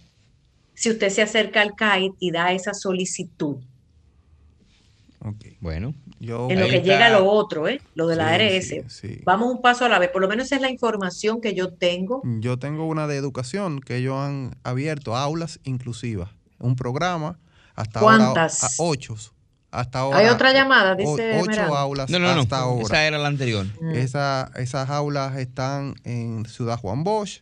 [0.74, 3.58] si usted se acerca al CAID y da esa solicitud.
[5.20, 5.44] Ok.
[5.60, 6.86] Bueno, Yo, En lo que está.
[6.86, 7.80] llega lo otro, ¿eh?
[7.96, 8.68] lo de la Sí, ARS.
[8.68, 9.20] sí, sí.
[9.24, 11.72] Vamos un paso a la vez, por lo menos esa es la información que yo
[11.72, 12.22] tengo.
[12.38, 16.30] Yo tengo una de educación que ellos han abierto, aulas inclusivas.
[16.60, 17.40] Un programa
[17.74, 18.62] hasta ¿Cuántas?
[18.78, 18.90] ahora.
[18.92, 19.16] ocho.
[19.72, 20.18] Hasta ahora.
[20.18, 22.42] Hay otra llamada, dice ocho aulas no, no, no.
[22.42, 22.82] hasta ahora.
[22.84, 23.66] Esa era la anterior.
[23.80, 23.90] Mm.
[23.96, 27.40] Esa- esas aulas están en Ciudad Juan Bosch.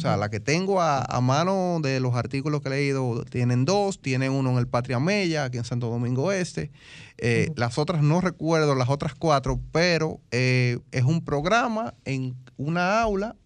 [0.00, 3.66] O sea, la que tengo a, a mano de los artículos que he leído, tienen
[3.66, 6.70] dos, tienen uno en el Patria Mella, aquí en Santo Domingo Este.
[7.18, 7.52] Eh.
[7.54, 13.36] Las otras no recuerdo, las otras cuatro, pero eh, es un programa en una aula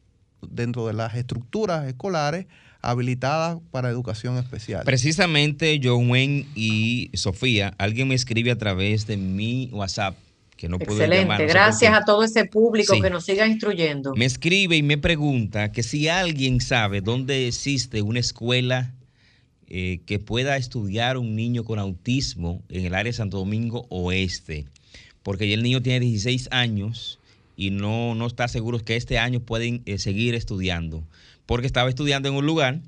[0.49, 2.47] dentro de las estructuras escolares
[2.83, 4.85] habilitadas para educación especial.
[4.85, 10.17] Precisamente, Wayne y Sofía, alguien me escribe a través de mi WhatsApp,
[10.65, 11.13] que no puedo llamar.
[11.13, 13.03] Excelente, gracias a todo ese público Sí.
[13.03, 14.15] que nos siga instruyendo.
[14.17, 18.95] Me escribe y me pregunta que si alguien sabe dónde existe una escuela
[19.69, 24.65] eh, que pueda estudiar un niño con autismo en el área de Santo Domingo Oeste,
[25.23, 27.19] porque ya el niño tiene 16 años
[27.57, 31.03] y no, no está seguro que este año pueden eh, seguir estudiando,
[31.45, 32.81] porque estaba estudiando en un lugar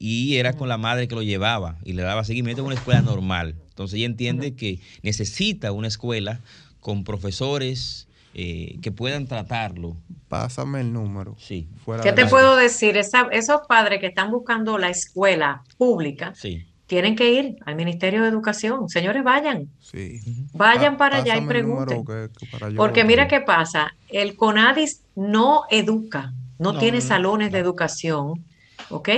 [0.00, 3.02] y era con la madre que lo llevaba y le daba seguimiento en una escuela
[3.02, 3.54] normal.
[3.68, 6.40] Entonces ella entiende que necesita una escuela
[6.80, 9.96] con profesores eh, que puedan tratarlo.
[10.28, 11.34] Pásame el número.
[11.38, 11.68] Sí.
[11.84, 12.96] fuera ¿Qué te la- puedo decir?
[12.96, 16.64] Esa- esos padres que están buscando la escuela pública Sí.
[16.86, 18.88] tienen que ir al Ministerio de Educación.
[18.88, 19.68] Señores, vayan.
[19.80, 20.20] Sí.
[20.54, 22.04] Vayan Pa- para allá y pregunten.
[22.04, 26.98] que- que para yo- Porque mira qué pasa, el CONADIS no educa, no, No, tiene
[26.98, 28.44] no, salones de educación,
[28.90, 29.08] ¿ok?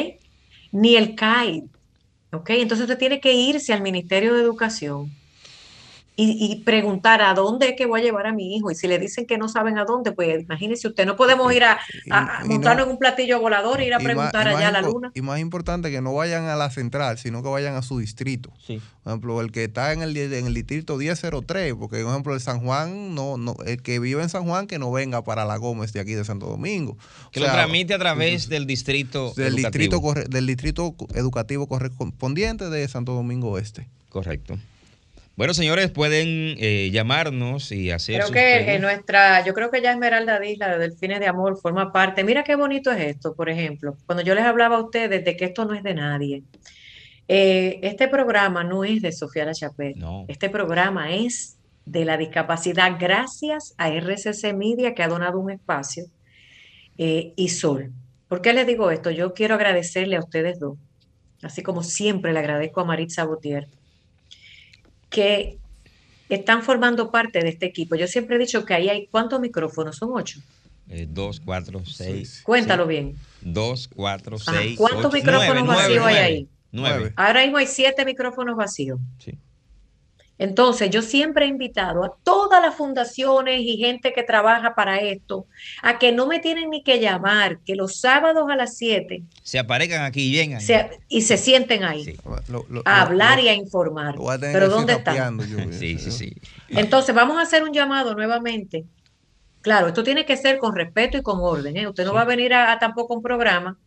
[0.72, 1.64] Ni el CAI,
[2.32, 2.48] ¿ok?
[2.50, 5.12] Entonces usted tiene que irse al Ministerio de Educación
[6.14, 8.70] y, y preguntar a dónde es que voy a llevar a mi hijo.
[8.70, 11.64] Y si le dicen que no saben a dónde, pues imagínese usted, no podemos ir
[11.64, 11.78] a,
[12.10, 14.68] a- a y montarnos no- en un platillo volador e ir a preguntar más allá
[14.68, 15.10] a la luna.
[15.14, 18.52] Y más importante que no vayan a la central, sino que vayan a su distrito.
[18.64, 18.80] Sí.
[19.02, 22.40] Por ejemplo, el que está en el, en el distrito 1003, porque por ejemplo el
[22.40, 25.56] San Juan, no, no, el que vive en San Juan que no venga para la
[25.56, 26.96] Gómez de aquí de Santo Domingo.
[27.32, 29.68] Que O lo tramite a través del distrito del educativo.
[29.70, 33.88] distrito, corre- del distrito educativo correspondiente de Santo Domingo Este.
[34.10, 34.58] Correcto.
[35.42, 39.82] Bueno, señores, pueden eh, llamarnos y hacer Creo sus que en nuestra, yo creo que
[39.82, 42.22] ya Esmeralda Disla de Delfines de Amor forma parte.
[42.22, 45.46] Mira qué bonito es esto, por ejemplo, cuando yo les hablaba a ustedes de que
[45.46, 46.44] esto no es de nadie.
[47.26, 49.96] Eh, este programa no es de Sofía La Chapelle.
[49.96, 50.26] No.
[50.28, 56.04] Este programa es de la discapacidad gracias a RCC Media que ha donado un espacio
[56.98, 57.90] eh, y Sol.
[58.28, 59.10] ¿Por qué les digo esto?
[59.10, 60.78] Yo quiero agradecerle a ustedes dos,
[61.42, 63.66] así como siempre le agradezco a Maritza Botier,
[65.12, 65.58] que
[66.28, 67.94] están formando parte de este equipo.
[67.94, 69.96] Yo siempre he dicho que ahí hay, ¿cuántos micrófonos?
[69.96, 70.40] Son ocho.
[70.88, 72.42] Eh, dos, cuatro, seis.
[72.42, 73.14] Cuéntalo bien.
[73.40, 74.60] Dos, cuatro, Ajá.
[74.60, 74.76] seis.
[74.76, 76.98] ¿Cuántos ocho, micrófonos nueve, vacíos nueve, hay nueve, ahí?
[76.98, 77.12] Nueve.
[77.16, 78.98] Ahora mismo hay siete micrófonos vacíos.
[79.18, 79.38] Sí.
[80.38, 85.46] Entonces, yo siempre he invitado a todas las fundaciones y gente que trabaja para esto
[85.82, 89.58] a que no me tienen ni que llamar, que los sábados a las 7 Se
[89.58, 90.60] aparezcan aquí y vengan.
[90.60, 92.16] se- y se sienten ahí Sí.
[92.48, 94.14] Lo- lo- a hablar lo- y a informar.
[94.16, 95.38] lo voy a tener Pero ¿dónde están?
[95.38, 96.32] yo, Sí, sí, sí.
[96.70, 98.84] Entonces, vamos a hacer un llamado nuevamente.
[99.60, 101.76] Claro, esto tiene que ser con respeto y con orden.
[101.76, 101.86] ¿eh?
[101.86, 103.78] Usted no va a venir a, a tampoco un programa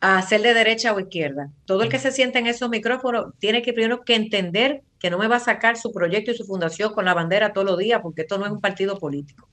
[0.00, 1.48] a hacer de derecha o izquierda.
[1.64, 5.18] Todo el que se sienta en esos micrófonos tiene que primero que entender que no
[5.18, 8.00] me va a sacar su proyecto y su fundación con la bandera todos los días,
[8.02, 9.48] porque esto no es un partido político.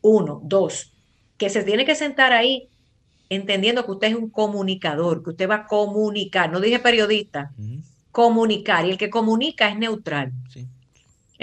[0.00, 0.92] Uno, dos,
[1.36, 2.68] que se tiene que sentar ahí
[3.28, 7.52] entendiendo que usted es un comunicador, que usted va a comunicar, no dije periodista,
[8.12, 10.32] comunicar, y el que comunica es neutral.
[10.48, 10.68] sí.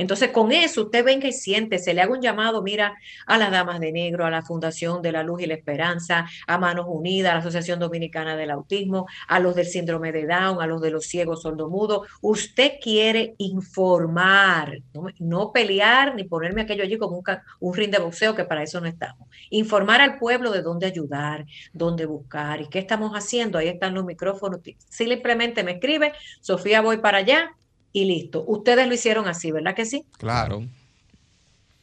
[0.02, 3.80] Entonces, con eso usted venga y siéntese, le hago un llamado, mira, a las Damas
[3.80, 7.34] de Negro, a la Fundación de la Luz y la Esperanza, a Manos Unidas, a
[7.36, 11.06] la Asociación Dominicana del Autismo, a los del síndrome de Down, a los de los
[11.06, 12.08] ciegos sordomudos.
[12.20, 14.80] Usted quiere informar,
[15.20, 17.24] no, pelear ni ponerme aquello allí como un,
[17.60, 19.30] un ring de boxeo, que para eso no estamos.
[19.52, 23.60] Informar al pueblo de dónde ayudar, dónde buscar y qué estamos haciendo.
[23.60, 24.62] Ahí están los micrófonos.
[24.90, 27.56] Simplemente me escribe, Sofía, voy para allá
[27.94, 28.44] y listo.
[28.48, 30.06] Ustedes lo hicieron así, ¿verdad que sí?
[30.18, 30.64] Claro.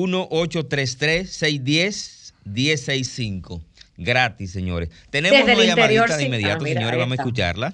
[2.46, 3.62] 1833-610-1065.
[3.98, 4.90] Gratis, señores.
[5.10, 6.26] Tenemos Desde una interior, llamadita de sí.
[6.28, 7.00] inmediato, Ah, mira, señores.
[7.00, 7.74] Vamos a escucharla.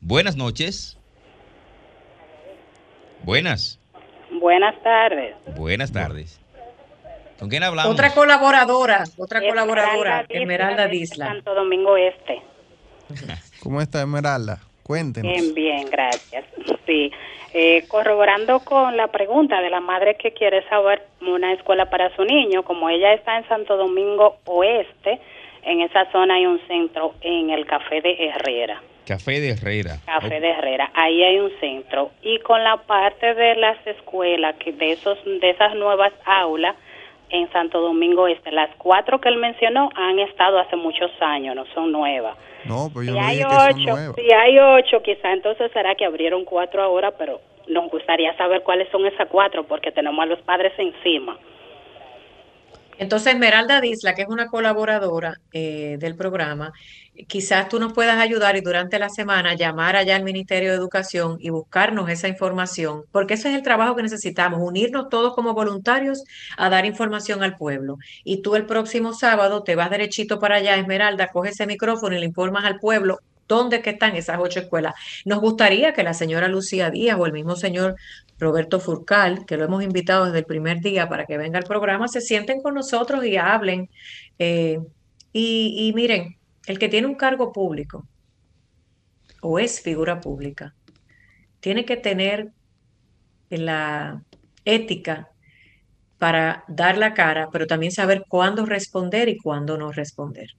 [0.00, 0.96] Buenas noches.
[3.24, 3.78] Buenas.
[4.40, 5.34] Buenas tardes.
[5.56, 6.40] Buenas tardes.
[7.38, 7.92] ¿Con quién hablamos?
[7.92, 11.26] Otra colaboradora, otra colaboradora, Disla, Esmeralda Disla.
[11.26, 12.42] Santo Domingo Este.
[13.60, 14.60] ¿Cómo está Esmeralda?
[14.82, 15.30] Cuéntenos.
[15.32, 16.44] Bien, bien, gracias.
[16.88, 17.12] Sí,
[17.52, 22.24] eh, corroborando con la pregunta de la madre que quiere saber una escuela para su
[22.24, 25.20] niño, como ella está en Santo Domingo Oeste,
[25.64, 28.80] en esa zona hay un centro en el Café de Herrera.
[29.06, 29.98] Café de Herrera.
[30.06, 34.72] Café de Herrera, ahí hay un centro y con la parte de las escuelas que
[34.72, 36.74] de esos de esas nuevas aulas
[37.30, 41.64] en Santo Domingo Este, las cuatro que él mencionó han estado hace muchos años, no
[41.74, 42.36] son nuevas.
[42.64, 44.16] No, pues yo Si no hay dije que son ocho, nuevas.
[44.16, 48.88] si hay ocho, quizá entonces será que abrieron cuatro ahora, pero nos gustaría saber cuáles
[48.90, 51.36] son esas cuatro porque tenemos a los padres encima.
[52.98, 56.72] Entonces, Esmeralda Disla, que es una colaboradora eh, del programa,
[57.26, 61.36] quizás tú nos puedas ayudar y durante la semana llamar allá al Ministerio de Educación
[61.40, 66.24] y buscarnos esa información, porque ese es el trabajo que necesitamos, unirnos todos como voluntarios
[66.56, 67.98] a dar información al pueblo.
[68.24, 72.20] Y tú el próximo sábado te vas derechito para allá, Esmeralda, coges ese micrófono y
[72.20, 74.94] le informas al pueblo dónde que están esas ocho escuelas.
[75.24, 77.96] Nos gustaría que la señora Lucía Díaz o el mismo señor
[78.38, 82.08] Roberto Furcal, que lo hemos invitado desde el primer día para que venga al programa,
[82.08, 83.90] se sienten con nosotros y hablen.
[84.38, 84.78] Eh,
[85.32, 88.06] y, y miren, el que tiene un cargo público
[89.40, 90.74] o es figura pública,
[91.60, 92.52] tiene que tener
[93.50, 94.22] la
[94.64, 95.30] ética
[96.18, 100.50] para dar la cara, pero también saber cuándo responder y cuándo no responder.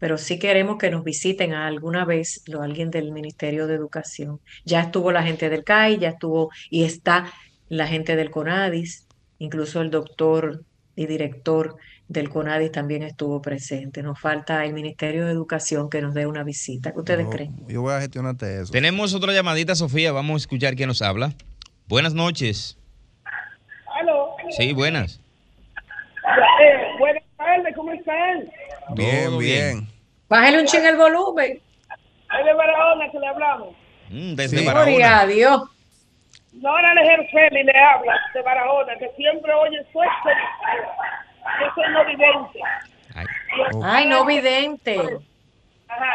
[0.00, 4.40] Pero sí queremos que nos visiten alguna vez lo, alguien del Ministerio de Educación.
[4.64, 7.32] Ya estuvo la gente del CAI, ya estuvo y está
[7.68, 9.06] la gente del CONADIS,
[9.38, 10.64] incluso el doctor
[10.96, 11.76] y director
[12.08, 14.02] del CONADIS también estuvo presente.
[14.02, 16.92] Nos falta el Ministerio de Educación que nos dé una visita.
[16.92, 17.54] ¿Qué ustedes creen?
[17.68, 18.72] Yo voy a gestionarte eso.
[18.72, 20.10] Tenemos otra llamadita, Sofía.
[20.10, 21.32] Vamos a escuchar quién nos habla.
[21.86, 22.76] Buenas noches.
[24.00, 24.34] Aló.
[24.50, 25.20] Sí, buenas.
[26.24, 28.50] Eh, buenas tardes, ¿cómo están?
[28.94, 29.88] Bien, Todo bien.
[30.28, 31.60] Bájale un ching el volumen.
[32.38, 33.68] Es de Barahona que le hablamos.
[34.08, 34.66] Mm, desde Sí.
[34.66, 34.90] Barahona.
[34.90, 35.62] Gloria a Dios.
[36.52, 41.24] Nora Lejerceli le habla de Barahona, que siempre oye su experiencia.
[41.60, 42.60] Yo soy no vidente.
[43.14, 43.26] Ay,
[43.82, 44.98] Ay, no vidente.
[45.88, 46.12] Ajá.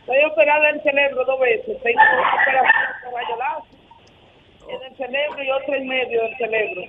[0.00, 1.76] Estoy operada del cerebro dos veces.
[1.82, 6.82] Tengo una operación de en el cerebro y otra en medio del cerebro.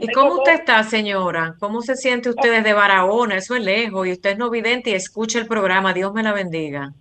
[0.00, 1.54] ¿Y cómo usted está, señora?
[1.58, 3.36] ¿Cómo se siente usted desde Barahona?
[3.36, 5.92] Eso es lejos y usted es no vidente y escucha el programa.
[5.92, 6.92] Dios me la bendiga.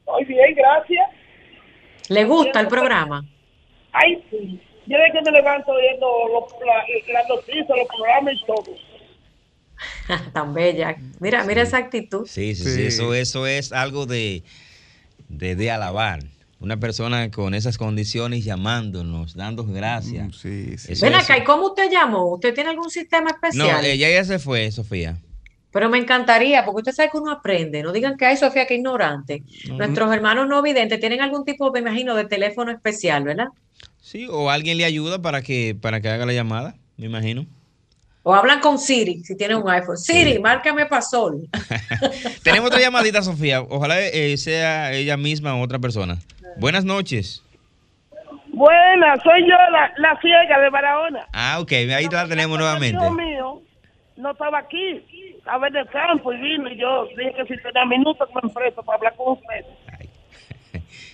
[0.00, 1.10] Estoy bien, gracias.
[2.08, 3.24] ¿Le gusta el programa?
[3.92, 4.60] Ay, sí.
[4.86, 6.06] Yo de que me levanto viendo
[6.64, 10.24] la, las noticias, los programas y todo.
[10.32, 10.96] Tan bella.
[11.18, 12.26] Mira, mira esa actitud.
[12.26, 12.86] Sí, sí, sí, Sí.
[12.86, 14.44] Eso, eso es algo de,
[15.28, 16.20] de, de alabar.
[16.58, 20.28] Una persona con esas condiciones llamándonos, dando gracias.
[20.28, 20.92] Mm, Sí, sí.
[20.92, 22.32] Eso Ven es- acá, ¿y cómo usted llamó?
[22.34, 23.84] ¿Usted tiene algún sistema No, especial?
[23.84, 25.18] ella ya se fue, Sofía.
[25.70, 27.82] Pero me encantaría, porque usted sabe que uno aprende.
[27.82, 29.42] No digan que hay Sofía, que ignorante.
[29.76, 33.48] Nuestros hermanos no videntes tienen algún tipo, me imagino, de teléfono especial, ¿verdad?
[34.00, 37.44] Sí, o alguien le ayuda para que, para que haga la llamada, me imagino.
[38.28, 39.96] O hablan con Siri, si tienen un iPhone.
[39.96, 41.46] Siri, márcame para Sol.
[42.42, 43.62] Tenemos otra llamadita, Sofía.
[43.62, 46.16] Ojalá eh, sea ella misma o otra persona.
[46.56, 47.44] Buenas noches.
[48.48, 51.24] Buena, soy yo la, la ciega de Barahona.
[51.32, 52.96] Ah, ok, ahí la tenemos nuevamente.
[52.96, 53.62] Hijo mío
[54.16, 55.04] no estaba aquí,
[55.38, 58.82] estaba en el campo y vino y yo dije que si tenía minutos como empresa
[58.82, 59.66] para hablar con ustedes.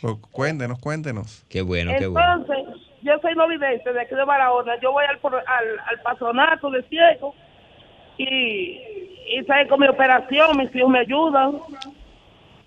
[0.00, 1.44] Pues cuéntenos, cuéntenos.
[1.48, 2.42] Qué bueno, qué bueno.
[2.48, 6.70] Entonces, yo soy no vidente de aquí de Barahona, yo voy al, al, al patronato
[6.70, 7.34] de ciego
[8.18, 8.24] y,
[9.36, 11.58] y saben con mi operación, mis hijos me ayudan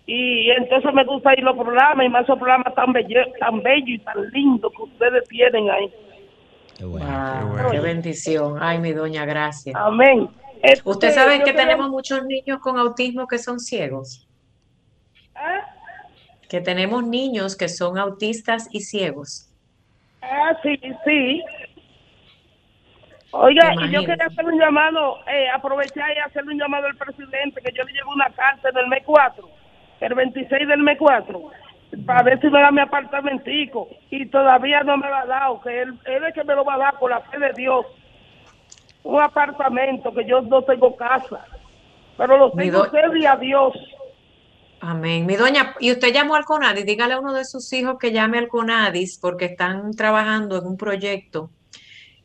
[0.07, 3.93] y entonces me gusta ir los programas y más esos programas tan bello, tan bello
[3.95, 5.91] y tan lindos que ustedes tienen ahí.
[6.77, 7.07] Qué bueno.
[7.07, 7.71] Wow, bueno.
[7.71, 8.57] qué bendición.
[8.61, 9.75] Ay, mi doña, gracias.
[9.75, 10.29] Amén.
[10.83, 14.27] Usted Este, sabe yo que tenemos muchos niños con autismo que son ciegos.
[15.35, 15.61] Ah,
[16.49, 19.49] Que tenemos niños que son autistas y ciegos.
[20.31, 21.43] Ah, sí, sí.
[23.31, 27.61] Oiga, y yo quería hacer un llamado, eh, aprovechar y hacerle un llamado al presidente,
[27.61, 29.49] que yo le llevo una carta en el mes 4,
[29.99, 31.51] el 26 del mes 4,
[32.05, 33.89] para ver si me da mi apartamentico.
[34.09, 36.75] Y todavía no me lo ha dado, que él, él es que me lo va
[36.75, 37.85] a dar por la fe de Dios.
[39.03, 41.45] Un apartamento, que yo no tengo casa,
[42.17, 43.73] pero lo tengo usted y a Dios.
[44.87, 45.25] Amén.
[45.25, 48.37] Mi doña, y usted llamó al CONADIS, dígale a uno de sus hijos que llame
[48.37, 51.49] al CONADIS porque están trabajando en un proyecto.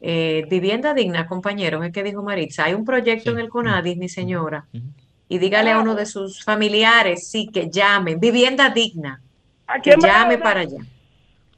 [0.02, 2.64] eh, vivienda digna, compañeros, es que dijo Maritza.
[2.64, 3.34] Hay un proyecto Sí.
[3.34, 4.64] en el CONADIS, mi señora.
[5.28, 8.18] Y dígale a uno de sus familiares, sí, que llamen.
[8.18, 9.20] Vivienda digna,
[9.82, 10.78] que llame Barahona, para allá.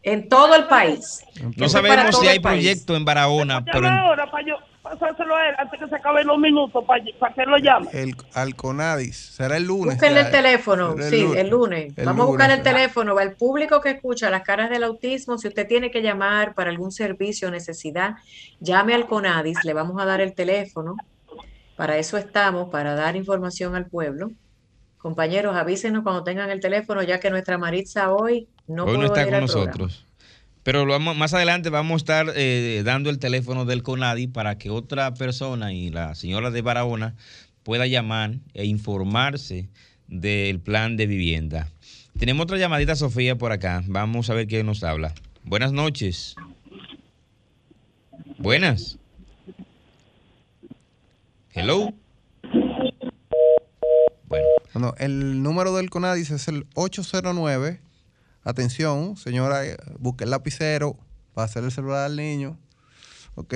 [0.03, 1.25] En todo el país.
[1.57, 4.57] No sabemos si hay proyecto en Barahona, pero en- ahora para yo
[4.93, 7.89] pasárselo a él antes que se acaben los minutos, para, para que lo llame.
[7.93, 9.17] El, al Conadis.
[9.17, 9.95] Será el lunes.
[9.95, 11.93] Búsquenle ya, el teléfono, Será sí, el lunes.
[11.97, 12.81] El Vamos a buscar el lunes, ¿verdad?
[12.81, 13.21] teléfono.
[13.21, 16.93] El público que escucha las caras del autismo, si usted tiene que llamar para algún
[16.93, 18.17] servicio o necesidad,
[18.61, 20.97] llame al CONADIS, le vamos a dar el teléfono.
[21.77, 24.31] Para eso estamos, para dar información al pueblo.
[24.99, 29.29] Compañeros, avísenos cuando tengan el teléfono, ya que nuestra Maritza hoy no hoy no está
[29.29, 29.89] con programa.
[30.63, 34.71] Pero lo más adelante vamos a estar eh, dando el teléfono del CONADI para que
[34.71, 37.15] otra persona y la señora de Barahona
[37.65, 39.69] pueda llamar e informarse
[40.07, 41.69] del plan de vivienda.
[42.19, 43.83] Tenemos otra llamadita, Sofía, por acá.
[43.87, 45.15] Vamos a ver quién nos habla.
[45.43, 46.37] Buenas noches.
[48.39, 48.99] Buenas.
[51.55, 51.93] Hello.
[54.29, 57.81] Bueno, Bueno, el número del CONADIS es el 809.
[58.45, 60.97] Atención, señora, eh, busque el lapicero
[61.35, 62.59] para hacer el celular al niño.
[63.37, 63.55] Ok.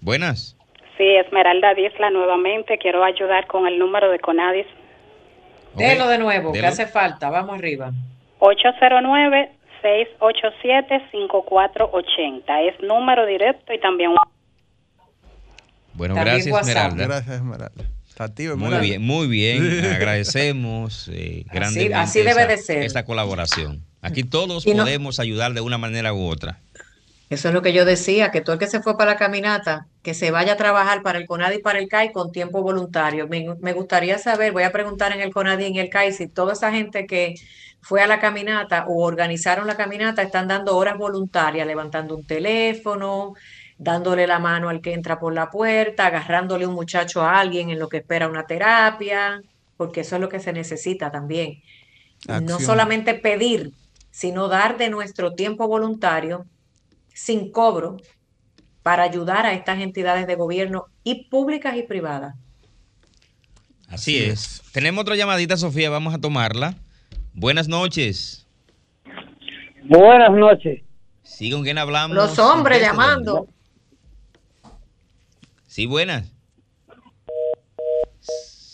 [0.00, 0.56] Buenas.
[0.96, 2.78] Sí, Esmeralda Disla nuevamente.
[2.78, 4.66] Quiero ayudar con el número de Conadis.
[5.76, 6.68] Delo de nuevo, que Delo.
[6.68, 7.92] hace falta, vamos arriba.
[9.82, 12.68] 809-687-5480.
[12.68, 14.12] Es número directo y también.
[15.94, 17.06] Bueno, gracias Esmeralda.
[17.06, 17.84] Gracias Esmeralda.
[18.56, 19.84] Muy bien, muy bien.
[19.94, 22.82] Agradecemos eh, grandemente así, debe de ser.
[22.82, 23.84] esta colaboración.
[24.00, 26.58] Aquí todos podemos ayudar de una manera u otra.
[27.30, 29.86] Eso es lo que yo decía, que todo el que se fue para la caminata,
[30.02, 33.28] que se vaya a trabajar para el CONADI y para el CAI con tiempo voluntario.
[33.28, 36.28] Me, me gustaría saber, voy a preguntar en el CONADI y en el CAI si
[36.28, 37.34] toda esa gente que
[37.82, 43.34] fue a la caminata o organizaron la caminata están dando horas voluntarias, levantando un teléfono,
[43.76, 47.78] dándole la mano al que entra por la puerta, agarrándole un muchacho a alguien en
[47.78, 49.42] lo que espera una terapia,
[49.76, 51.62] porque eso es lo que se necesita también.
[52.42, 53.72] No solamente pedir,
[54.10, 56.46] sino dar de nuestro tiempo voluntario
[57.18, 57.96] sin cobro
[58.82, 62.36] para ayudar a estas entidades de gobierno y públicas y privadas.
[63.88, 64.62] Así es.
[64.72, 66.76] Tenemos otra llamadita, Sofía, vamos a tomarla.
[67.34, 68.46] Buenas noches.
[69.84, 70.82] Buenas noches.
[71.22, 72.16] Sí, ¿con quién hablamos?
[72.16, 73.48] Los hombres llamando.
[75.66, 76.32] Sí, buenas.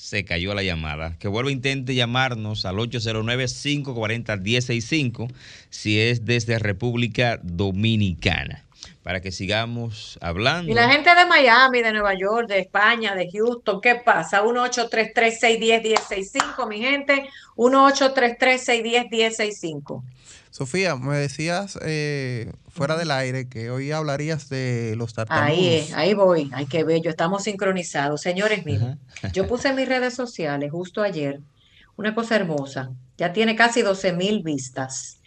[0.04, 1.16] Se cayó la llamada.
[1.18, 5.32] Que vuelva intente llamarnos al 809-540-165
[5.70, 8.62] si es desde República Dominicana
[9.02, 10.70] para que sigamos hablando.
[10.70, 14.44] Y la gente de Miami, de Nueva York, de España, de Houston, ¿qué pasa?
[14.44, 17.30] 1-833-610-1065, mi gente.
[17.56, 20.02] 1-833-610-1065.
[20.50, 25.48] Sofía, me decías eh, fuera del aire que hoy hablarías de los tartamudos.
[25.48, 26.50] Ahí, ahí voy.
[26.52, 27.08] Ay, qué bello.
[27.08, 28.20] Estamos sincronizados.
[28.20, 28.98] Señores, miren,
[29.32, 31.40] yo puse en mis redes sociales justo ayer
[31.96, 32.90] una cosa hermosa.
[33.16, 35.20] Ya tiene casi 12 mil vistas.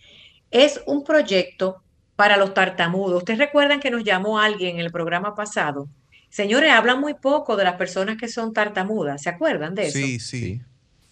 [0.51, 1.81] Es un proyecto
[2.17, 3.19] para los tartamudos.
[3.19, 5.87] Ustedes recuerdan que nos llamó alguien en el programa pasado.
[6.29, 9.21] Señores, hablan muy poco de las personas que son tartamudas.
[9.21, 9.97] ¿Se acuerdan de eso?
[9.97, 10.61] Sí, sí.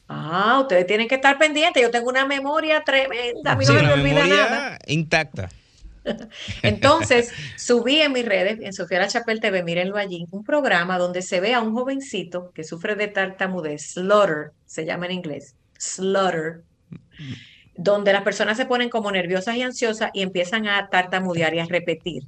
[0.09, 1.81] Ah, ustedes tienen que estar pendientes.
[1.81, 3.53] Yo tengo una memoria tremenda.
[3.53, 4.79] A mí no me olvida nada.
[4.85, 5.49] Intacta.
[6.61, 11.21] Entonces, subí en mis redes, en Sofía La Chapel TV, mírenlo allí, un programa donde
[11.21, 16.63] se ve a un jovencito que sufre de tartamudez, slaughter, se llama en inglés, slaughter,
[17.75, 21.65] donde las personas se ponen como nerviosas y ansiosas y empiezan a tartamudear y a
[21.65, 22.23] repetir.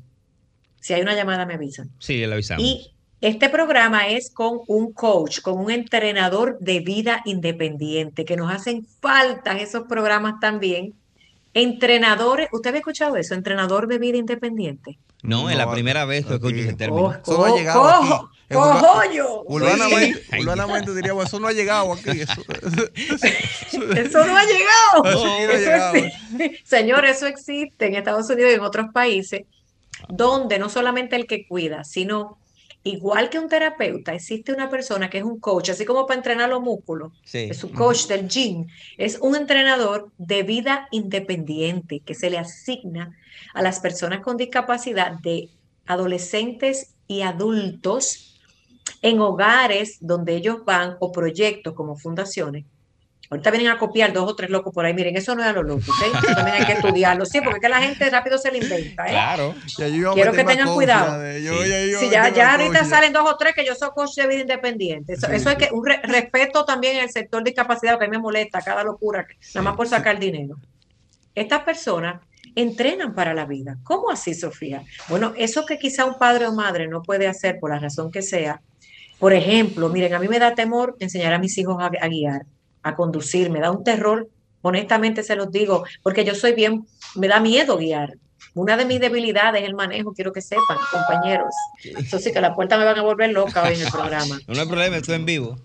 [0.82, 1.90] Si hay una llamada, me avisan.
[2.00, 2.64] Sí, le avisamos.
[2.64, 8.54] Y este programa es con un coach, con un entrenador de vida independiente, que nos
[8.54, 10.94] hacen falta esos programas también.
[11.54, 13.34] Entrenadores, ¿usted había escuchado eso?
[13.34, 15.00] Entrenador de vida independiente.
[15.24, 17.14] No, es la primera vez que escucho ese término.
[17.14, 18.28] eso no ha llegado aquí.
[18.54, 19.44] ¡Cojollo!
[19.46, 22.22] Urbanamente, urbanamente diríamos, eso no ha llegado aquí.
[22.22, 22.42] Eso,
[23.96, 25.06] eso no ha llegado.
[25.06, 25.94] Eso no ha llegado.
[26.64, 29.42] Señor, eso existe en Estados Unidos y en otros países,
[30.08, 32.38] donde no solamente el que cuida, sino
[32.88, 36.50] igual que un terapeuta, existe una persona que es un coach, así como para entrenar
[36.50, 38.68] los músculos, es un coach del gym,
[38.98, 43.16] es un entrenador de vida independiente que se le asigna
[43.54, 45.50] a las personas con discapacidad de
[45.86, 48.40] adolescentes y adultos
[49.02, 52.66] en hogares donde ellos van o proyectos como fundaciones
[53.30, 54.94] Ahorita vienen a copiar dos o tres locos por ahí.
[54.94, 56.24] Miren, eso no es a lo loco, ¿ok?
[56.24, 57.26] Eso también hay que estudiarlo.
[57.26, 59.10] Sí, porque es que la gente rápido se lo inventa, ¿eh?
[59.10, 59.56] Claro.
[60.14, 61.22] Quiero que tengan cuidado.
[62.00, 65.14] Si ya, ya ahorita salen dos o tres que yo soy coach de vida independiente.
[65.14, 68.22] Eso, es que un respeto también en el sector de discapacidad, que a mí me
[68.22, 70.56] molesta cada locura, nada más por sacar dinero.
[71.36, 72.22] Estas personas
[72.56, 73.78] entrenan para la vida.
[73.84, 74.84] ¿Cómo así, Sofía?
[75.10, 78.22] Bueno, eso que quizá un padre o madre no puede hacer por la razón que
[78.22, 78.62] sea.
[79.20, 82.46] Por ejemplo, miren, a mí me da temor enseñar a mis hijos a guiar
[82.88, 84.28] a conducir, me da un terror,
[84.62, 86.86] honestamente se los digo, porque yo soy bien,
[87.16, 88.14] me da miedo guiar.
[88.54, 91.54] Una de mis debilidades es el manejo, quiero que sepan, compañeros.
[91.84, 94.40] Eso sí que la puerta me van a volver loca hoy en el programa.
[94.48, 95.60] No, hay problema, estoy en vivo.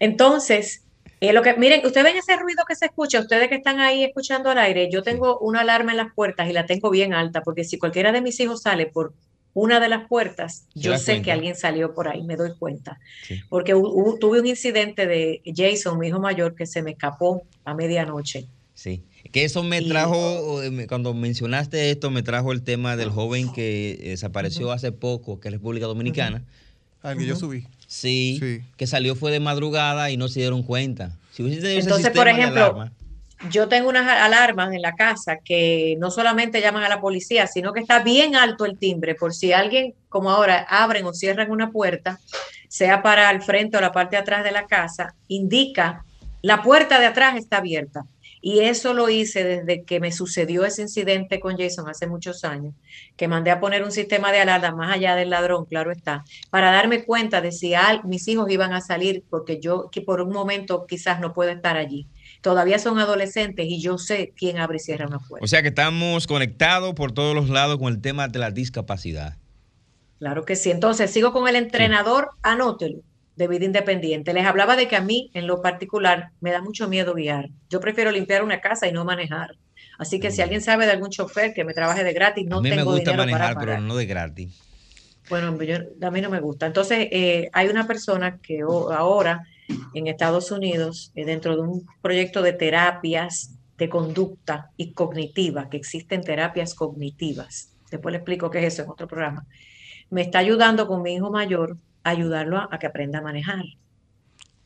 [0.00, 0.82] Entonces,
[1.20, 4.02] eh, lo que, miren, ustedes ven ese ruido que se escucha, ustedes que están ahí
[4.02, 7.42] escuchando al aire, yo tengo una alarma en las puertas y la tengo bien alta,
[7.42, 9.12] porque si cualquiera de mis hijos sale por
[9.54, 12.98] una de las puertas, yo sé que alguien salió por ahí, me doy cuenta.
[13.48, 18.46] Porque tuve un incidente de Jason, mi hijo mayor, que se me escapó a medianoche.
[18.74, 23.98] Sí, que eso me trajo, cuando mencionaste esto, me trajo el tema del joven que
[24.02, 26.42] desapareció hace poco, que es República Dominicana.
[27.02, 27.66] Al que yo subí.
[27.86, 28.40] Sí,
[28.76, 31.18] que salió fue de madrugada y no se dieron cuenta.
[31.32, 32.90] Si Entonces, por ejemplo,
[33.50, 37.72] yo tengo unas alarmas en la casa que no solamente llaman a la policía, sino
[37.72, 41.70] que está bien alto el timbre por si alguien, como ahora, abren o cierran una
[41.70, 42.20] puerta,
[42.68, 46.04] sea para el frente o la parte de atrás de la casa, indica
[46.42, 48.04] la puerta de atrás está abierta.
[48.44, 52.74] Y eso lo hice desde que me sucedió ese incidente con Jason hace muchos años,
[53.16, 56.72] que mandé a poner un sistema de alarma más allá del ladrón, claro está, para
[56.72, 57.72] darme cuenta de si
[58.02, 61.76] mis hijos iban a salir, porque yo que por un momento quizás no puedo estar
[61.76, 62.08] allí
[62.42, 65.42] todavía son adolescentes y yo sé quién abre y cierra una puerta.
[65.42, 69.36] O sea que estamos conectados por todos los lados con el tema de la discapacidad.
[70.18, 70.70] Claro que sí.
[70.70, 72.98] Entonces, sigo con el entrenador, anótelo,
[73.36, 74.34] de vida independiente.
[74.34, 77.48] Les hablaba de que a mí, en lo particular, me da mucho miedo guiar.
[77.70, 79.56] Yo prefiero limpiar una casa y no manejar.
[79.98, 80.44] Así que si Mm.
[80.44, 82.98] alguien sabe de algún chofer que me trabaje de gratis, no a mí me gusta
[83.12, 84.60] dinero manejar, para pero no de gratis.
[85.28, 85.76] Bueno, yo-
[86.06, 86.66] a mí no me gusta.
[86.66, 89.44] Entonces, eh, hay una persona que ahora
[89.94, 95.76] en Estados Unidos, eh, dentro de un proyecto de terapias de conducta y cognitiva, que
[95.76, 97.74] existen terapias cognitivas.
[97.90, 99.46] Después le explico qué es eso en otro programa.
[100.10, 103.64] Me está ayudando con mi hijo mayor a ayudarlo a, a que aprenda a manejar.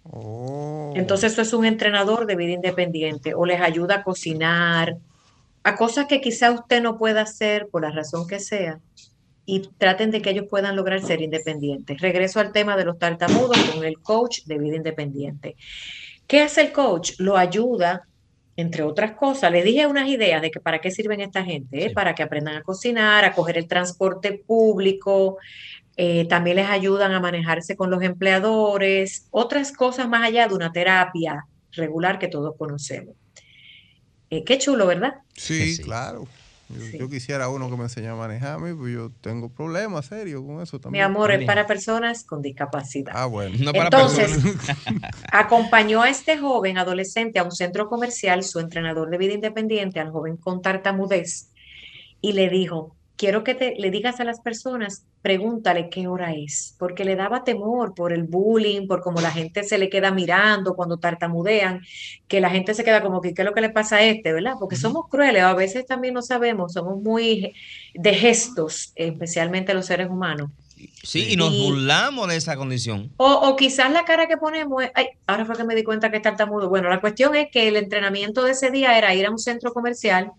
[0.05, 0.93] Oh.
[0.95, 4.97] Entonces, eso es un entrenador de vida independiente o les ayuda a cocinar,
[5.63, 8.81] a cosas que quizá usted no pueda hacer por la razón que sea
[9.47, 12.01] y traten de que ellos puedan lograr ser independientes.
[12.01, 15.57] Regreso al tema de los tartamudos con el coach de vida independiente.
[16.27, 17.13] ¿Qué hace el coach?
[17.19, 18.09] Lo ayuda,
[18.57, 19.53] entre otras cosas.
[19.53, 21.91] Les dije unas ideas de que para qué sirven esta gente, ¿eh?
[21.91, 25.39] para que aprendan a cocinar, a coger el transporte público,
[25.97, 30.73] eh, también les ayudan a manejarse con los empleadores, otras cosas más allá de una
[30.73, 33.15] terapia regular que todos conocemos.
[34.29, 35.15] Eh, qué chulo, ¿verdad?
[35.35, 36.27] Sí, claro.
[36.69, 40.07] Yo, yo quisiera uno que me enseñe a manejar a mí, pues yo tengo problemas
[40.07, 41.05] serios con eso Mi también.
[41.05, 43.13] amor, es para personas con discapacidad.
[43.17, 43.57] Ah, bueno.
[43.61, 45.11] No para Entonces, personas.
[45.33, 50.11] acompañó a este joven adolescente a un centro comercial, su entrenador de vida independiente, al
[50.11, 51.53] joven con tartamudez,
[52.21, 56.75] y le dijo, quiero que te, le digas a las personas, pregúntale qué hora es,
[56.79, 60.75] porque le daba temor por el bullying, por cómo la gente se le queda mirando
[60.75, 61.81] cuando tartamudean,
[62.29, 64.33] que la gente se queda como que, ¿qué es lo que le pasa a este,
[64.33, 64.55] verdad?
[64.61, 67.53] Porque somos crueles, a veces también no sabemos, somos muy
[67.95, 70.51] de gestos, especialmente los seres humanos.
[71.03, 73.11] Sí, y nos Y- burlamos de esa condición.
[73.17, 76.11] O, o quizás la cara que ponemos es, ay, ahora fue que me di cuenta
[76.11, 76.69] que es tartamudo.
[76.69, 79.73] Bueno, la cuestión es que el entrenamiento de ese día era ir a un centro
[79.73, 80.33] comercial,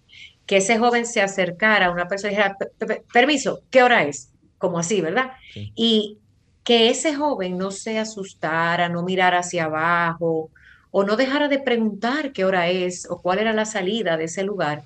[0.48, 4.06] que ese joven se acercara a una persona y dijera, "Pe- pe- permiso, ¿qué hora
[4.06, 4.34] es?
[4.60, 5.34] Como así, ¿verdad?
[5.76, 6.22] Y
[6.64, 10.52] que ese joven no se asustara, no mirara hacia abajo,
[10.91, 14.43] o no dejara de preguntar qué hora es o cuál era la salida de ese
[14.45, 14.86] lugar,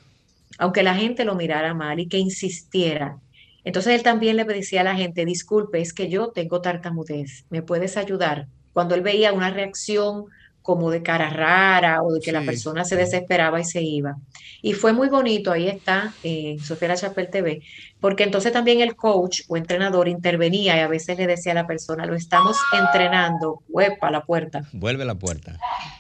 [0.58, 3.20] aunque la gente lo mirara mal y que insistiera.
[3.64, 7.62] Entonces él también le decía a la gente, disculpe, es que yo tengo tartamudez, ¿me
[7.64, 8.48] puedes ayudar?
[8.74, 10.26] Cuando él veía una reacción
[10.62, 14.18] como de cara rara o de que la persona se desesperaba y se iba.
[14.62, 17.62] Y fue muy bonito, ahí está, eh, Sofía La Chapelle TV,
[18.00, 21.68] porque entonces también el coach o entrenador intervenía y a veces le decía a la
[21.68, 24.64] persona, lo estamos entrenando, huepa, la puerta.
[24.72, 25.58] Vuelve la puerta.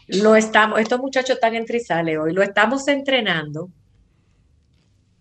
[0.08, 3.70] Lo estamos, estos muchachos están en Trizale hoy, lo estamos entrenando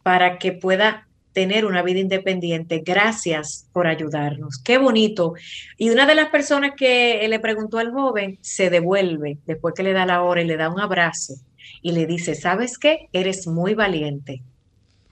[0.03, 2.83] para que pueda tener una vida independiente.
[2.85, 4.59] Gracias por ayudarnos.
[4.59, 5.35] Qué bonito.
[5.77, 9.93] Y una de las personas que le preguntó al joven se devuelve después que le
[9.93, 11.35] da la hora y le da un abrazo
[11.83, 13.09] y le dice, ¿sabes qué?
[13.13, 14.43] Eres muy valiente.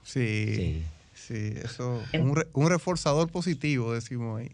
[0.03, 4.51] Sí, sí, eso, un, re- un reforzador positivo, decimos ahí.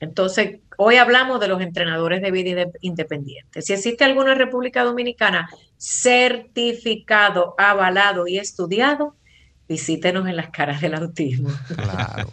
[0.00, 3.62] Entonces, hoy hablamos de los entrenadores de vida inde- independiente.
[3.62, 9.14] Si existe alguna en República Dominicana certificado, avalado y estudiado,
[9.68, 11.50] visítenos en las caras del autismo.
[11.76, 12.32] Claro.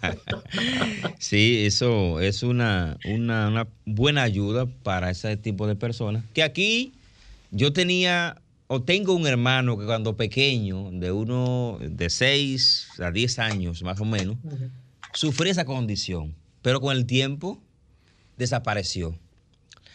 [1.19, 6.23] Sí, eso es una, una, una buena ayuda para ese tipo de personas.
[6.33, 6.93] Que aquí
[7.51, 13.37] yo tenía o tengo un hermano que cuando pequeño, de uno de 6 a 10
[13.39, 14.37] años más o menos,
[15.13, 17.61] sufría esa condición, pero con el tiempo
[18.37, 19.15] desapareció.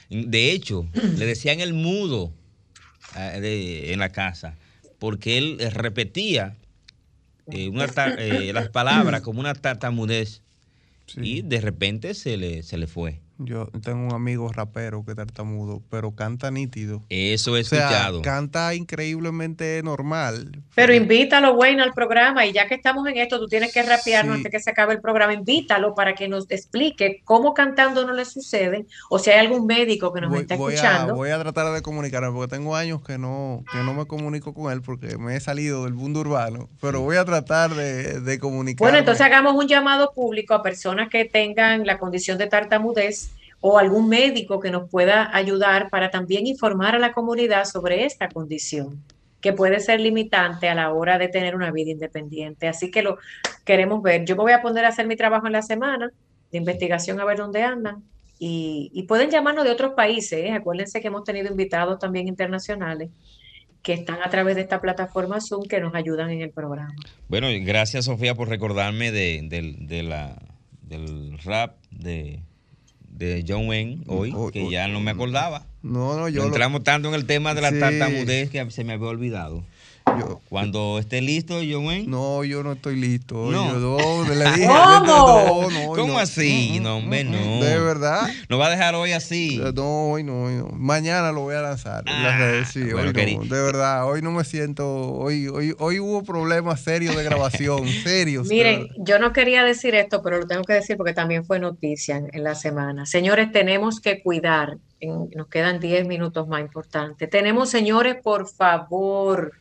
[0.09, 2.33] De hecho, le decían el mudo
[3.17, 4.57] eh, de- en la casa,
[4.99, 6.57] porque él eh, repetía
[7.47, 7.87] eh, una
[8.19, 10.43] eh, las palabras como una tartamudez
[11.17, 13.21] y de repente se le, se le fue.
[13.43, 17.03] Yo tengo un amigo rapero que es tartamudo, pero canta nítido.
[17.09, 18.23] Eso he O sea, escuchado.
[18.23, 20.63] canta increíblemente normal.
[20.75, 24.35] Pero invítalo, Wayne, al programa y ya que estamos en esto, tú tienes que rapearnos
[24.35, 24.39] Sí.
[24.41, 25.33] antes que se acabe el programa.
[25.35, 30.13] Invítalo para que nos explique cómo cantando no le sucede o si hay algún médico
[30.13, 31.15] que nos Voy, está voy a, escuchando.
[31.15, 34.71] voy a tratar de comunicarme porque tengo años que no, que no me comunico con
[34.73, 38.85] él porque me he salido del mundo urbano, pero voy a tratar de, de comunicarme.
[38.91, 43.30] Bueno, entonces hagamos un llamado público a personas que tengan la condición de tartamudez
[43.61, 48.29] o algún médico que nos pueda ayudar para también informar a la comunidad sobre esta
[48.29, 49.03] condición,
[49.41, 52.69] que puede ser limitante a la hora de tener una vida independiente.
[52.69, 53.19] Así que lo
[53.65, 54.25] queremos ver.
[54.25, 56.11] Yo me voy a poner a hacer mi trabajo en la semana
[56.51, 58.03] de investigación a ver dónde andan.
[58.43, 60.47] Y, pueden llamarnos de otros países.
[60.47, 60.53] ¿eh?
[60.53, 63.11] Acuérdense que hemos tenido invitados también internacionales
[63.83, 66.95] que están a través de esta plataforma Zoom que nos ayudan en el programa.
[67.29, 69.47] Bueno, gracias Sofía por recordarme de,
[69.79, 70.37] de la,
[70.83, 72.41] del rap de,
[73.21, 75.67] de John Wayne hoy, que ya no me acordaba.
[75.83, 77.79] No, no, yo lo- entramos tanto en el tema de la Sí.
[77.79, 79.63] tartamudez que se me había olvidado.
[80.21, 82.11] Yo- Cuando esté listo, Joven.
[82.11, 83.51] no, yo no estoy listo.
[83.51, 83.73] No.
[83.73, 83.79] Yo,
[84.25, 85.07] no, le dije, ¿Cómo?
[85.07, 86.19] no, no, ¿Cómo no.
[86.19, 86.79] así?
[86.81, 87.65] No, hombre, no.
[87.65, 88.29] De verdad.
[88.49, 89.61] ¿No va a dejar hoy así?
[89.75, 90.69] No, hoy no, hoy no.
[90.73, 93.43] Mañana lo voy a lanzar en las Ah, redes, sí, bueno, hoy no.
[93.45, 94.87] De verdad, hoy no me siento.
[95.13, 98.49] Hoy, hoy, hoy hubo problemas serios de grabación, serios.
[98.49, 98.95] Miren, verdad.
[98.99, 102.29] yo no quería decir esto, pero lo tengo que decir porque también fue noticia en,
[102.33, 103.07] en la semana.
[103.07, 107.29] Señores, tenemos que cuidar, en- nos quedan 10 minutos más importantes.
[107.31, 109.53] Tenemos, señores, por favor,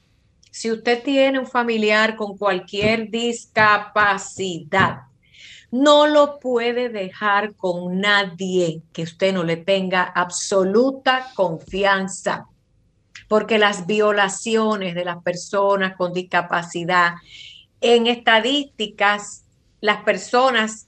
[0.51, 5.03] si usted tiene un familiar con cualquier discapacidad,
[5.71, 12.47] no lo puede dejar con nadie que usted no le tenga absoluta confianza
[13.29, 17.13] porque las violaciones de las personas con discapacidad,
[17.79, 19.45] en estadísticas,
[19.79, 20.87] las personas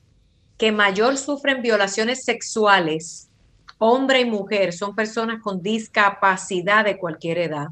[0.57, 3.30] que mayor sufren violaciones sexuales,
[3.78, 7.68] hombre y mujer, son personas con discapacidad de cualquier edad.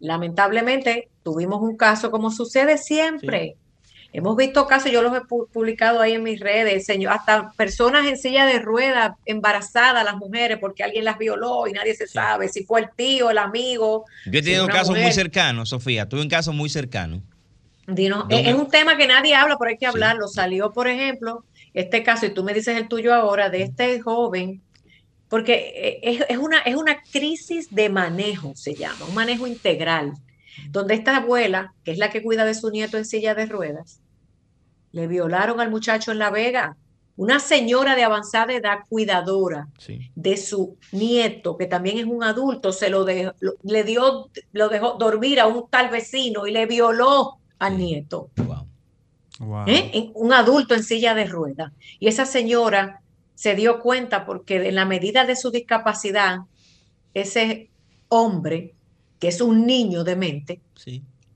[0.00, 3.56] Lamentablemente, tuvimos un caso como sucede siempre.
[4.12, 8.06] Hemos visto casos, yo los he pu- publicado ahí en mis redes, señor, hasta personas
[8.08, 12.48] en silla de ruedas, embarazadas las mujeres, porque alguien las violó y nadie se sabe
[12.48, 14.06] si fue el tío, el amigo.
[14.26, 16.08] Yo he si tenido una casos muy cercanos, Sofía.
[16.08, 17.22] Tuve un caso muy cercano.
[17.86, 18.40] Dinos, ¿Dónde?
[18.40, 20.26] es, es un tema que nadie habla, pero hay que hablarlo.
[20.26, 24.60] Salió, por ejemplo, este caso, y tú me dices el tuyo ahora, de este joven,
[25.30, 30.12] porque eh, es, es una, es una crisis de manejo, se llama, un manejo integral,
[30.70, 34.00] donde esta abuela, que es la que cuida de su nieto en silla de ruedas,
[34.92, 36.76] le violaron al muchacho en La Vega,
[37.16, 39.68] una señora de avanzada edad cuidadora
[40.14, 44.68] de su nieto, que también es un adulto, se lo, dejó- lo- le dio, lo
[44.68, 48.30] dejó dormir a un tal vecino y le violó al nieto.
[48.46, 48.66] Wow.
[49.68, 49.90] ¿eh?
[49.94, 51.72] En- Un adulto en silla de ruedas.
[51.98, 53.00] Y esa señora
[53.40, 56.40] se dio cuenta porque en la medida de su discapacidad,
[57.14, 57.70] ese
[58.08, 58.74] hombre,
[59.18, 60.60] que es un niño de mente,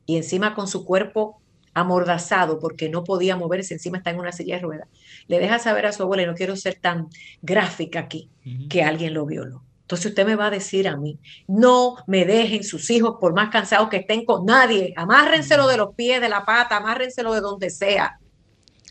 [0.05, 1.41] y encima con su cuerpo
[1.73, 4.89] amordazado porque no podía moverse, encima está en una silla de ruedas,
[5.29, 7.09] le deja saber a su abuela, y no quiero ser tan
[7.41, 8.29] gráfica aquí,
[8.69, 9.63] que alguien lo violó.
[9.81, 13.49] Entonces usted me va a decir a mí, no me dejen sus hijos por más
[13.49, 17.71] cansados que estén con nadie, amárrenselo de los pies, de la pata, amárrenselo de donde
[17.71, 18.19] sea.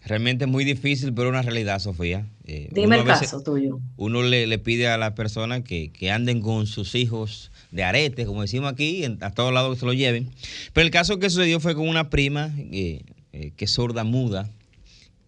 [0.05, 2.27] Realmente es muy difícil, pero una realidad, Sofía.
[2.45, 3.79] Eh, Dime el veces- caso tuyo.
[3.95, 8.25] Uno le, le pide a las personas que, que anden con sus hijos de arete,
[8.25, 10.29] como decimos aquí, en- a todos lados que se lo lleven.
[10.73, 13.01] Pero el caso que sucedió fue con una prima eh,
[13.31, 14.49] eh, que es sorda muda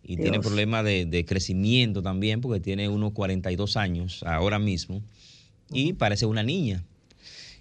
[0.03, 5.01] y tiene problemas de, de crecimiento también, porque tiene unos 42 años ahora mismo
[5.71, 6.84] y parece una niña.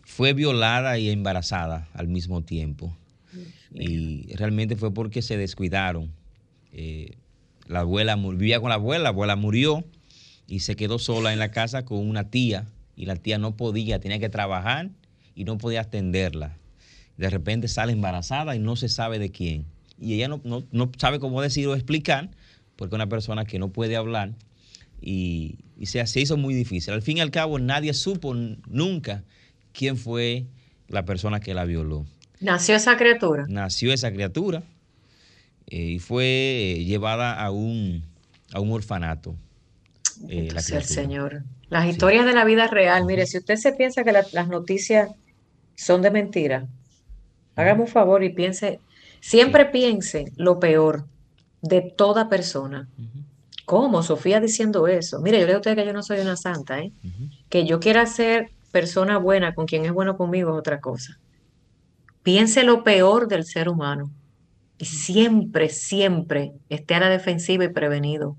[0.02, 2.94] Fue violada y embarazada al mismo tiempo.
[3.72, 6.10] Y realmente fue porque se descuidaron.
[6.74, 7.16] Eh,
[7.66, 9.84] la abuela vivía con la abuela, la abuela murió
[10.46, 12.66] y se quedó sola en la casa con una tía
[12.96, 14.90] y la tía no podía, tenía que trabajar
[15.34, 16.56] y no podía atenderla.
[17.16, 19.64] De repente sale embarazada y no se sabe de quién.
[19.98, 22.28] Y ella no, no- no sabe cómo decir o explicar,
[22.76, 24.32] porque es una persona que no puede hablar
[25.00, 26.92] y, y se, se hizo muy difícil.
[26.92, 29.22] Al fin y al cabo nadie supo nunca
[29.72, 30.46] quién fue
[30.88, 32.04] la persona que la violó.
[32.40, 33.44] Nació esa criatura.
[33.48, 34.62] Nació esa criatura
[35.66, 36.24] y fue
[36.76, 38.04] eh, llevada a un,
[38.52, 39.34] a un orfanato.
[40.28, 41.02] eh, la Entonces, el criatura.
[41.02, 41.42] Señor.
[41.70, 43.04] Las historias de la vida real.
[43.04, 45.10] Mire, si usted se piensa que la- las noticias
[45.74, 46.66] son de mentira,
[47.56, 48.78] hágame un favor y piense,
[49.20, 51.06] siempre piense lo peor
[51.62, 52.88] de toda persona.
[53.64, 54.02] ¿Cómo?
[54.02, 55.20] Sofía diciendo eso.
[55.20, 56.92] Mire, yo le digo a usted que yo no soy una santa, ¿eh?
[57.48, 61.14] Que yo quiera ser persona buena con quien es bueno conmigo es otra cosa.
[62.22, 64.10] Piense lo peor del ser humano
[64.78, 68.36] y siempre, siempre esté a la defensiva y prevenido.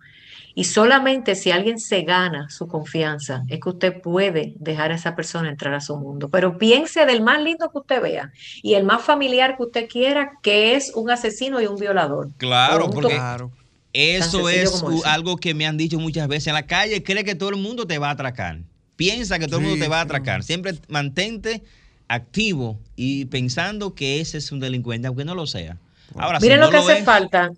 [0.56, 5.16] Y solamente si alguien se gana su confianza es que usted puede dejar a esa
[5.16, 6.30] persona entrar a su mundo.
[6.30, 8.32] Pero piense del más lindo que usted vea
[8.64, 12.30] y el más familiar que usted quiera, que es un asesino y un violador.
[12.38, 13.52] Claro, porque to-
[13.94, 16.48] eso es algo que me han dicho muchas veces.
[16.48, 18.60] En la calle cree que todo el mundo te va a atracar.
[18.96, 20.06] Piensa que todo el mundo te va a sí.
[20.06, 20.44] atracar.
[20.44, 21.64] Siempre mantente
[22.08, 25.80] activo y pensando que ese es un delincuente, aunque no lo sea.
[26.18, 27.52] Ahora, si Miren no lo que hace falta,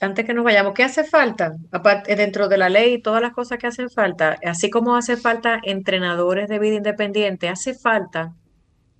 [0.00, 1.54] antes que nos vayamos, ¿qué hace falta?
[1.70, 5.16] Aparte, dentro de la ley y todas las cosas que hacen falta, así como hace
[5.16, 8.32] falta entrenadores de vida independiente, hace falta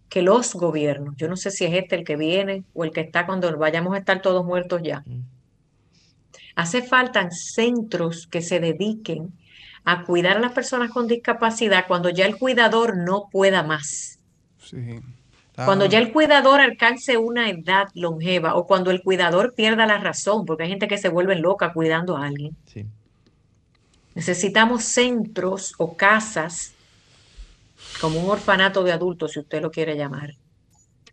[0.08, 3.00] que los gobiernos, yo no sé si es este el que viene o el que
[3.00, 5.04] está cuando vayamos a estar todos muertos ya,
[6.54, 9.32] hace falta centros que se dediquen
[9.84, 14.18] a cuidar a las personas con discapacidad cuando ya el cuidador no pueda más.
[14.58, 15.00] Sí.
[15.64, 19.96] Cuando Ah, ya el cuidador alcance una edad longeva o cuando el cuidador pierda la
[19.98, 22.54] razón, porque hay gente que se vuelve loca cuidando a alguien.
[22.66, 22.84] Sí.
[24.14, 26.74] Necesitamos centros o casas,
[28.00, 30.34] como un orfanato de adultos, si usted lo quiere llamar,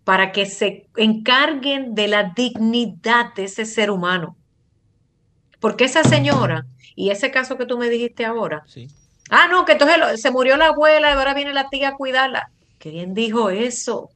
[0.04, 4.36] para que se encarguen de la dignidad de ese ser humano.
[5.62, 6.66] Porque esa señora,
[6.96, 8.64] y ese caso que tú me dijiste ahora,
[9.30, 12.52] ah, no, que entonces se murió la abuela y ahora viene la tía a cuidarla.
[12.78, 14.10] ¿Quién dijo eso?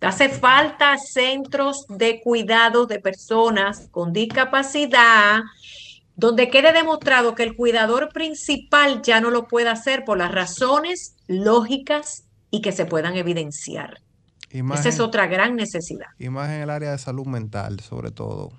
[0.00, 5.40] Hace falta centros de cuidado de personas con discapacidad
[6.16, 11.16] donde quede demostrado que el cuidador principal ya no lo puede hacer por las razones
[11.26, 14.00] lógicas y que se puedan evidenciar.
[14.50, 16.06] Esa es otra gran necesidad.
[16.18, 18.52] Y más en el área de salud mental, sobre todo,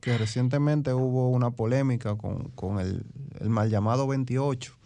[0.00, 3.04] que recientemente hubo una polémica con, el,
[3.40, 4.76] mal llamado 28,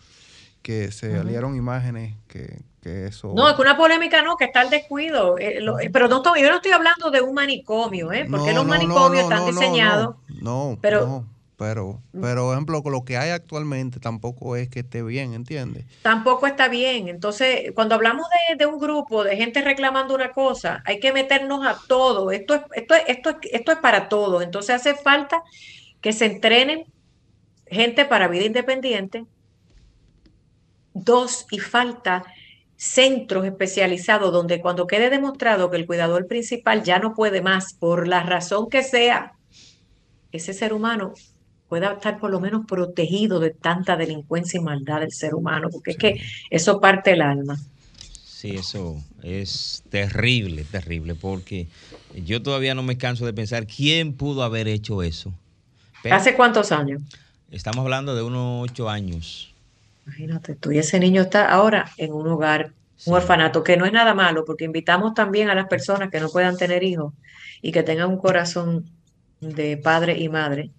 [0.68, 3.32] que se salieron imágenes que, eso...
[3.34, 5.38] No, es que una polémica no, que está el descuido.
[5.38, 8.26] Eh, eh, pero no, yo no estoy hablando de un manicomio, ¿eh?
[8.30, 10.16] porque los manicomios están diseñados...
[10.42, 11.24] No, pero
[11.56, 15.86] pero, pero, ejemplo, con lo que hay actualmente tampoco es que esté bien, ¿entiendes?
[16.02, 17.08] Tampoco está bien.
[17.08, 21.78] Entonces, cuando hablamos de, un grupo de gente reclamando una cosa, hay que meternos a
[21.88, 22.30] todo.
[22.30, 24.42] Esto es, esto, esto, esto es para todo.
[24.42, 25.42] Entonces, hace falta
[26.00, 26.84] que se entrenen
[27.66, 29.24] gente para vida independiente.
[31.04, 32.24] Dos, y falta
[32.76, 38.06] centros especializados donde cuando quede demostrado que el cuidador principal ya no puede más, por
[38.06, 39.32] la razón que sea,
[40.30, 41.12] ese ser humano
[41.68, 45.90] pueda estar por lo menos protegido de tanta delincuencia y maldad del ser humano, porque
[45.90, 46.20] es que
[46.50, 47.58] eso parte el alma.
[48.00, 51.66] Sí, eso es terrible, terrible, porque
[52.14, 55.32] yo todavía no me canso de pensar quién pudo haber hecho eso.
[56.10, 57.02] ¿Hace cuántos años?
[57.50, 59.52] Estamos hablando de unos ocho años.
[60.08, 62.72] Imagínate tú, y ese niño está ahora en un hogar,
[63.04, 66.30] un orfanato, que no es nada malo, porque invitamos también a las personas que no
[66.30, 67.12] puedan tener hijos
[67.60, 68.86] y que tengan un corazón
[69.42, 70.70] de padre y madre,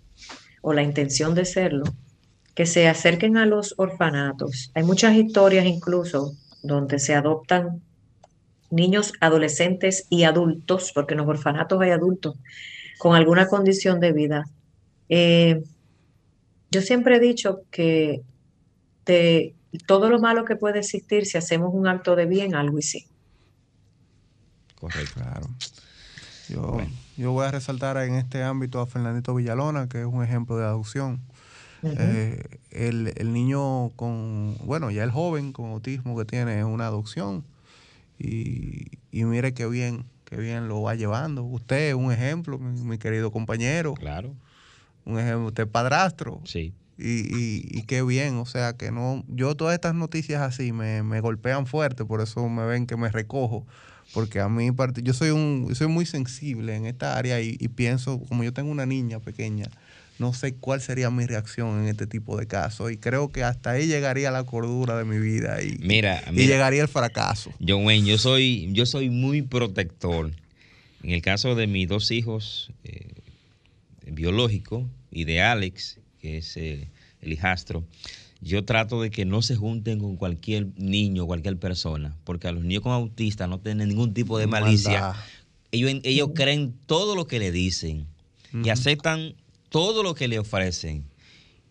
[0.61, 1.83] o la intención de serlo,
[2.55, 4.71] que se acerquen a los orfanatos.
[4.73, 7.83] Hay muchas historias incluso donde se adoptan
[8.71, 12.35] niños, adolescentes y adultos, porque en los orfanatos hay adultos
[12.97, 14.45] con alguna condición de vida.
[15.07, 15.61] Eh,
[16.71, 18.23] yo siempre he dicho que
[19.13, 19.55] de
[19.85, 23.05] todo lo malo que puede existir, si hacemos un acto de bien, algo y sí.
[24.79, 25.47] Correcto, claro.
[26.47, 26.81] Yo,
[27.17, 30.65] yo voy a resaltar en este ámbito a Fernandito Villalona, que es un ejemplo de
[30.65, 31.21] adopción.
[31.81, 37.43] Eh, el, niño con, bueno, ya el joven con autismo que tiene una adopción.
[38.17, 41.43] Y, mire qué bien, qué bien lo va llevando.
[41.43, 43.93] Usted es un ejemplo, mi, querido compañero.
[43.93, 44.33] Claro.
[45.05, 46.41] Un ejemplo, usted es padrastro.
[46.45, 46.73] Sí.
[47.01, 51.21] Y, y, qué bien, o sea que no, yo todas estas noticias así me, me
[51.21, 53.65] golpean fuerte, por eso me ven que me recojo
[54.13, 54.69] porque a mí
[55.03, 58.85] yo soy un soy muy sensible en esta área y, pienso como yo tengo una
[58.85, 59.67] niña pequeña
[60.17, 63.71] no sé cuál sería mi reacción en este tipo de casos y creo que hasta
[63.71, 67.51] ahí llegaría la cordura de mi vida y, mira, y llegaría el fracaso.
[67.65, 70.31] John Wayne yo soy yo soy muy protector.
[71.03, 73.07] En el caso de mis dos hijos eh,
[74.07, 76.87] biológicos y de Alex que es eh,
[77.21, 77.83] el hijastro
[78.41, 82.63] yo trato de que no se junten con cualquier niño, cualquier persona, porque a los
[82.63, 85.13] niños con autista no tienen ningún tipo de malicia.
[85.71, 88.07] Ellos, ellos creen todo lo que le dicen
[88.63, 89.35] y aceptan
[89.69, 91.03] todo lo que le ofrecen.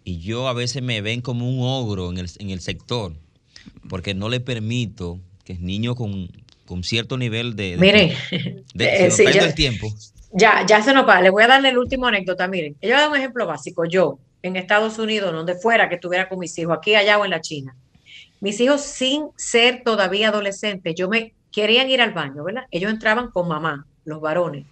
[0.05, 3.15] Y yo a veces me ven como un ogro en el, en el sector,
[3.89, 6.29] porque no le permito que el niño con,
[6.83, 7.77] cierto nivel de...
[7.79, 8.15] Mire,
[8.75, 9.93] de, eh, el tiempo.
[10.33, 11.23] Ya, ya se nos va.
[11.23, 12.47] Le voy a darle el último anécdota.
[12.47, 13.87] Miren, yo voy a dar un ejemplo básico.
[13.87, 17.31] Yo, en Estados Unidos, donde fuera que estuviera con mis hijos, aquí, allá o en
[17.31, 17.75] la China.
[18.41, 22.65] Mis hijos, sin ser todavía adolescentes, yo me querían ir al baño, ¿verdad?
[22.71, 24.65] Ellos entraban con mamá, los varones,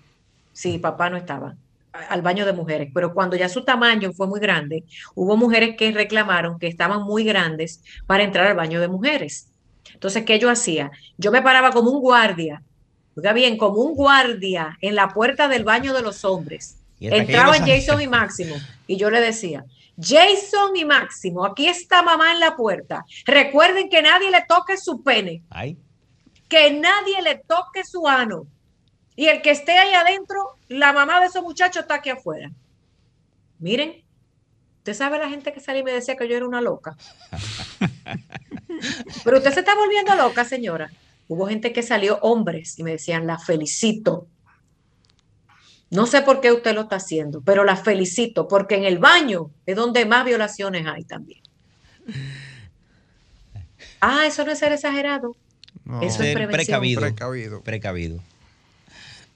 [0.53, 1.57] si papá no estaba,
[1.93, 2.91] al baño de mujeres.
[2.95, 7.25] Pero cuando ya su tamaño fue muy grande, hubo mujeres que reclamaron que estaban muy
[7.25, 9.49] grandes para entrar al baño de mujeres.
[9.93, 10.91] Entonces, ¿qué yo hacía?
[11.17, 12.63] Yo me paraba como un guardia,
[13.17, 18.01] oiga bien, como un guardia en la puerta del baño de los hombres Entraban Jason
[18.01, 19.65] y Máximo y yo le decía,
[20.01, 23.05] Jason y Máximo, aquí está mamá en la puerta.
[23.25, 25.43] Recuerden que nadie le toque su pene.
[26.49, 28.47] Que nadie le toque su ano.
[29.17, 32.51] Y el que esté ahí adentro, la mamá de esos muchachos está aquí afuera.
[33.59, 34.05] Miren,
[34.79, 36.97] usted sabe la gente que salía y me decía que yo era una loca.
[39.25, 40.91] Pero usted se está volviendo loca, señora.
[41.29, 44.29] Hubo gente que salió, hombres, y me decían, la felicito
[45.91, 49.51] no sé por qué usted lo está haciendo, pero la felicito porque en el baño
[49.67, 51.41] es donde más violaciones hay también.
[54.01, 55.37] Ah, eso no es ser exagerado.
[56.03, 56.81] eso es prevención.
[57.01, 57.63] Precavido.
[57.63, 58.21] Precavido.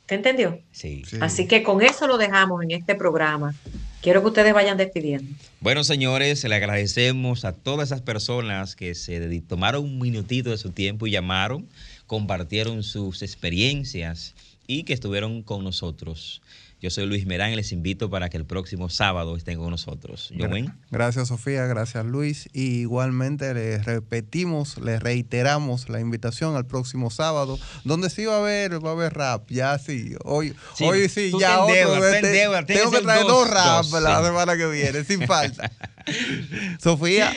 [0.06, 0.60] ¿Te entendió?
[0.72, 1.04] Sí.
[1.20, 3.54] Así que con eso lo dejamos en este programa.
[4.02, 5.30] Quiero que ustedes vayan despidiendo.
[5.60, 10.72] Bueno, señores, le agradecemos a todas esas personas que se tomaron un minutito de su
[10.72, 11.68] tiempo y llamaron,
[12.06, 14.34] compartieron sus experiencias
[14.70, 16.42] y que estuvieron con nosotros.
[16.80, 20.32] Yo soy Luis Merán y les invito para que el próximo sábado estén con nosotros.
[20.38, 20.72] Joven.
[20.92, 22.48] Gracias Sofía, gracias Luis.
[22.52, 28.38] Y igualmente les repetimos, les reiteramos la invitación al próximo sábado, donde sí va a
[28.38, 30.14] haber, va a haber rap, ya sí.
[30.24, 31.74] Hoy sí, hoy sí, ya otro.
[31.74, 35.72] tengo que traer dos, rap la semana que viene, sin falta.
[36.80, 37.32] Sofía.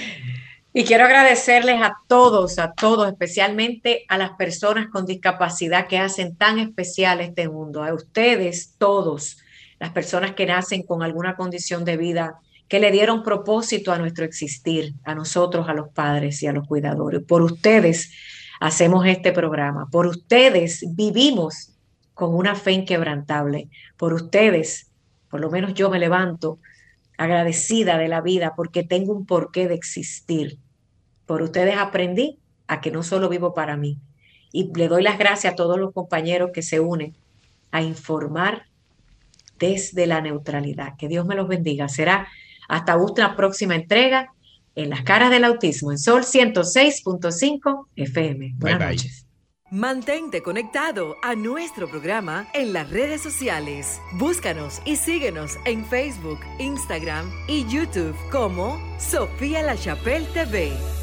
[0.75, 6.35] Y quiero agradecerles a todos, a todos, especialmente a las personas con discapacidad que hacen
[6.35, 9.37] tan especial este mundo, a ustedes todos,
[9.79, 14.25] las personas que nacen con alguna condición de vida, que le dieron propósito a nuestro
[14.25, 17.21] existir, a nosotros, a los padres y a los cuidadores.
[17.21, 18.11] Por ustedes
[18.59, 21.71] hacemos este programa, por ustedes vivimos
[22.15, 24.87] con una fe inquebrantable, por ustedes,
[25.29, 26.57] por lo menos yo me levanto
[27.15, 30.57] agradecida de la vida porque tengo un porqué de existir
[31.25, 33.99] por ustedes aprendí a que no solo vivo para mí.
[34.51, 37.15] Y le doy las gracias a todos los compañeros que se unen
[37.71, 38.67] a informar
[39.57, 40.95] desde la neutralidad.
[40.97, 41.89] Que Dios me los bendiga.
[41.89, 42.27] Será
[42.67, 44.33] hasta una próxima entrega
[44.75, 48.53] en las caras del autismo en Sol 106.5 FM.
[48.57, 49.27] Buenas noches.
[49.73, 53.99] Mantente conectado a nuestro programa en las redes sociales.
[54.19, 61.02] Búscanos y síguenos en Facebook, Instagram y YouTube como Sofía La Chapelle TV.